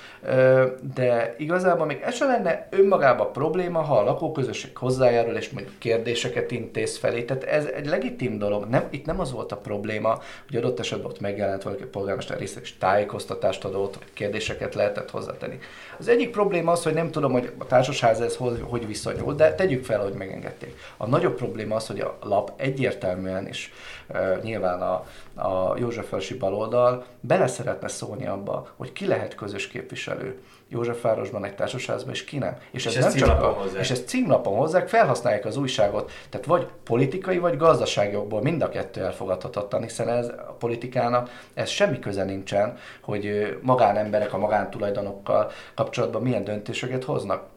de 0.94 1.34
igazából 1.38 1.86
még 1.86 2.00
ez 2.04 2.14
sem 2.14 2.28
lenne 2.28 2.68
önmagában 2.70 3.32
probléma, 3.32 3.80
ha 3.80 3.98
a 3.98 4.04
lakóközösség 4.04 4.76
hozzájárul 4.76 5.34
és 5.34 5.50
mondjuk 5.50 5.78
kérdéseket 5.78 6.50
intéz 6.50 6.98
felé. 6.98 7.22
Tehát 7.22 7.44
ez 7.44 7.64
egy 7.64 7.86
legitim 7.86 8.38
dolog. 8.38 8.64
Nem, 8.64 8.86
itt 8.90 9.06
nem 9.06 9.20
az 9.20 9.32
volt 9.32 9.52
a 9.52 9.56
probléma, 9.56 10.18
hogy 10.46 10.56
adott 10.56 10.78
esetben 10.78 11.10
ott 11.10 11.20
megjelent 11.20 11.62
valaki 11.62 11.82
a 11.82 11.88
polgármester 11.90 12.38
részét 12.38 12.62
és 12.62 12.78
tájékoztatást 12.78 13.64
adott, 13.64 13.98
kérdéseket 14.12 14.74
lehetett 14.74 15.10
hozzátenni. 15.10 15.58
Az 15.98 16.08
egyik 16.08 16.30
probléma 16.30 16.72
az, 16.72 16.82
hogy 16.82 16.94
nem 16.94 17.10
tudom, 17.10 17.32
hogy 17.32 17.52
a 17.58 17.66
társasház 17.66 18.20
ez 18.20 18.36
hogy, 18.36 18.64
hogy 18.68 18.86
viszonyul, 18.86 19.34
de 19.34 19.54
tegyük 19.54 19.84
fel, 19.84 20.00
hogy 20.00 20.12
megengedték. 20.12 20.78
A 20.96 21.06
nagyobb 21.06 21.36
probléma 21.36 21.74
az, 21.74 21.86
hogy 21.86 22.00
a 22.00 22.18
lap 22.22 22.52
egyértelműen 22.56 23.35
is 23.44 23.72
e, 24.08 24.38
nyilván 24.42 24.80
a, 24.82 25.04
a 25.34 25.76
Józsefvárosi 25.78 26.36
baloldal 26.36 27.04
bele 27.20 27.46
szeretne 27.46 27.88
szólni 27.88 28.26
abba, 28.26 28.68
hogy 28.76 28.92
ki 28.92 29.06
lehet 29.06 29.34
közös 29.34 29.68
képviselő 29.68 30.40
Józsefvárosban, 30.68 31.44
egy 31.44 31.54
társasházban, 31.54 32.12
és 32.12 32.24
ki 32.24 32.38
nem. 32.38 32.56
És, 32.70 32.84
és 32.84 32.96
ez, 32.96 33.04
nem 33.04 33.14
csak 33.14 33.42
a, 33.42 33.64
és 33.78 33.90
ezt 33.90 34.08
címlapon 34.08 34.56
hozzák, 34.56 34.88
felhasználják 34.88 35.44
az 35.44 35.56
újságot, 35.56 36.10
tehát 36.28 36.46
vagy 36.46 36.66
politikai, 36.84 37.38
vagy 37.38 37.56
gazdasági 37.56 38.12
jogból 38.12 38.42
mind 38.42 38.62
a 38.62 38.68
kettő 38.68 39.02
elfogadhatatlan, 39.02 39.82
hiszen 39.82 40.08
ez 40.08 40.28
a 40.28 40.56
politikának 40.58 41.30
ez 41.54 41.68
semmi 41.68 41.98
köze 41.98 42.24
nincsen, 42.24 42.76
hogy 43.00 43.56
magánemberek 43.62 44.32
a 44.32 44.38
magántulajdonokkal 44.38 45.50
kapcsolatban 45.74 46.22
milyen 46.22 46.44
döntéseket 46.44 47.04
hoznak. 47.04 47.54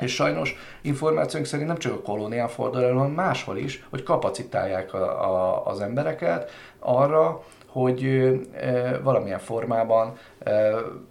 És 0.00 0.14
sajnos 0.14 0.56
információink 0.82 1.48
szerint 1.48 1.68
nem 1.68 1.78
csak 1.78 1.92
a 1.92 2.02
kolónián 2.02 2.48
fordul 2.48 2.82
el, 2.82 2.92
hanem 2.92 3.10
máshol 3.10 3.56
is, 3.56 3.84
hogy 3.90 4.02
kapacitálják 4.02 4.94
a, 4.94 5.30
a, 5.30 5.66
az 5.66 5.80
embereket 5.80 6.50
arra, 6.78 7.42
hogy 7.66 8.30
valamilyen 9.02 9.38
formában 9.38 10.18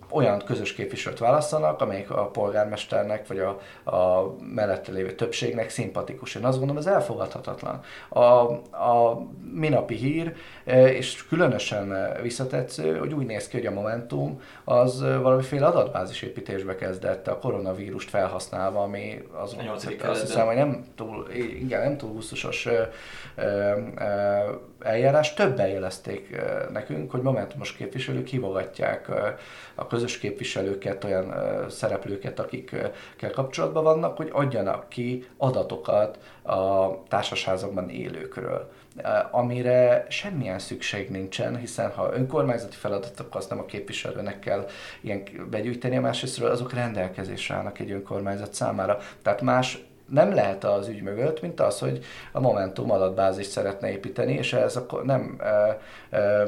olyan 0.09 0.43
közös 0.45 0.73
képviselőt 0.73 1.19
választanak, 1.19 1.81
amelyik 1.81 2.11
a 2.11 2.25
polgármesternek 2.25 3.27
vagy 3.27 3.39
a, 3.39 3.59
a 3.95 4.35
mellette 4.53 4.91
lévő 4.91 5.11
többségnek 5.11 5.69
szimpatikus. 5.69 6.35
Én 6.35 6.45
azt 6.45 6.57
gondolom, 6.57 6.81
ez 6.81 6.87
elfogadhatatlan. 6.87 7.81
A, 8.09 8.19
a 8.19 9.21
minapi 9.53 9.95
hír, 9.95 10.35
és 10.65 11.27
különösen 11.27 12.17
visszatetsző, 12.21 12.97
hogy 12.97 13.13
úgy 13.13 13.25
néz 13.25 13.47
ki, 13.47 13.57
hogy 13.57 13.65
a 13.65 13.71
Momentum 13.71 14.41
az 14.63 15.01
valamiféle 15.01 15.65
adatbázis 15.65 16.21
építésbe 16.21 16.75
kezdett 16.75 17.27
a 17.27 17.37
koronavírust 17.37 18.09
felhasználva, 18.09 18.81
ami 18.81 19.21
az, 19.41 19.55
azt 20.01 20.21
hiszem, 20.21 20.45
hogy 20.45 20.55
nem 20.55 20.85
túl, 20.95 21.27
igen, 21.33 21.81
nem 21.81 21.97
túl 21.97 22.11
gusztusos 22.11 22.67
eljárás. 24.79 25.33
Többen 25.33 25.67
jelezték 25.67 26.41
nekünk, 26.71 27.11
hogy 27.11 27.21
Momentumos 27.21 27.73
képviselők 27.73 28.27
hívogatják 28.27 29.09
a 29.75 29.87
közös 29.87 29.98
képviselőket, 30.05 31.03
olyan 31.03 31.35
szereplőket, 31.69 32.39
akikkel 32.39 32.91
kapcsolatban 33.33 33.83
vannak, 33.83 34.17
hogy 34.17 34.29
adjanak 34.31 34.89
ki 34.89 35.27
adatokat 35.37 36.19
a 36.43 36.89
társasházakban 37.07 37.89
élőkről 37.89 38.71
amire 39.31 40.05
semmilyen 40.09 40.59
szükség 40.59 41.09
nincsen, 41.09 41.57
hiszen 41.57 41.91
ha 41.91 42.13
önkormányzati 42.13 42.75
feladatok, 42.75 43.35
azt 43.35 43.49
nem 43.49 43.59
a 43.59 43.65
képviselőnek 43.65 44.39
kell 44.39 44.67
ilyen 45.01 45.23
begyűjteni, 45.49 45.97
a 45.97 46.01
másrésztről 46.01 46.49
azok 46.49 46.73
rendelkezésre 46.73 47.55
állnak 47.55 47.79
egy 47.79 47.91
önkormányzat 47.91 48.53
számára. 48.53 48.97
Tehát 49.21 49.41
más 49.41 49.83
nem 50.09 50.33
lehet 50.33 50.63
az 50.63 50.87
ügy 50.87 51.01
mögött, 51.01 51.41
mint 51.41 51.59
az, 51.59 51.79
hogy 51.79 52.05
a 52.31 52.39
Momentum 52.39 52.91
adatbázist 52.91 53.49
szeretne 53.49 53.91
építeni, 53.91 54.33
és 54.33 54.53
ez 54.53 54.75
akkor 54.75 55.05
nem 55.05 55.35
e, 55.39 55.79
e, 56.17 56.47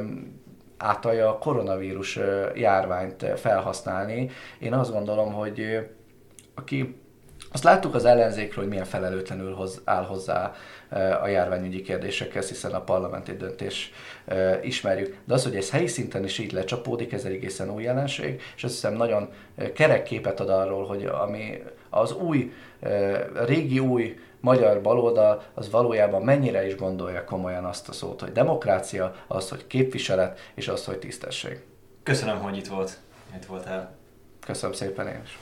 átalja 0.82 1.30
a 1.30 1.38
koronavírus 1.38 2.20
járványt 2.56 3.26
felhasználni. 3.36 4.30
Én 4.60 4.74
azt 4.74 4.92
gondolom, 4.92 5.34
hogy 5.34 5.90
aki 6.56 7.00
azt 7.52 7.64
láttuk 7.64 7.96
az 7.96 8.06
ellenzékről, 8.06 8.64
hogy 8.64 8.74
milyen 8.74 8.86
felelőtlenül 8.86 9.54
hoz, 9.54 9.82
áll 9.84 10.04
hozzá 10.04 10.54
a 11.22 11.28
járványügyi 11.28 11.82
kérdésekhez, 11.82 12.48
hiszen 12.48 12.72
a 12.72 12.82
parlamenti 12.82 13.36
döntés 13.36 13.92
ismerjük. 14.62 15.16
De 15.26 15.34
az, 15.34 15.44
hogy 15.44 15.56
ez 15.56 15.70
helyi 15.70 15.88
szinten 15.88 16.24
is 16.24 16.38
így 16.38 16.52
lecsapódik, 16.52 17.14
ez 17.14 17.26
egy 17.26 17.34
egészen 17.34 17.70
új 17.70 17.84
jelenség, 17.84 18.42
és 18.56 18.64
azt 18.64 18.74
hiszem 18.74 18.94
nagyon 18.94 19.30
kerek 19.74 20.04
képet 20.04 20.40
ad 20.40 20.50
arról, 20.50 20.86
hogy 20.86 21.06
ami 21.06 21.64
az 21.90 22.14
új, 22.14 22.52
régi 23.46 23.80
új 23.80 24.20
magyar 24.42 24.82
baloldal 24.82 25.44
az 25.54 25.70
valójában 25.70 26.22
mennyire 26.22 26.68
is 26.68 26.76
gondolja 26.76 27.24
komolyan 27.24 27.66
azt 27.66 27.90
a 27.90 27.92
szót, 27.92 28.22
hogy 28.22 28.32
demokrácia, 28.32 29.16
az, 29.28 29.50
hogy 29.50 29.68
képviselet, 29.68 30.40
és 30.56 30.68
az, 30.68 30.86
hogy 30.86 30.98
tisztesség. 31.00 31.64
Köszönöm, 32.04 32.40
hogy 32.40 32.58
itt 32.58 32.68
volt. 32.68 32.98
Itt 33.36 33.46
voltál. 33.46 33.96
Köszönöm 34.46 34.76
szépen 34.76 35.08
én 35.08 35.22
is. 35.24 35.40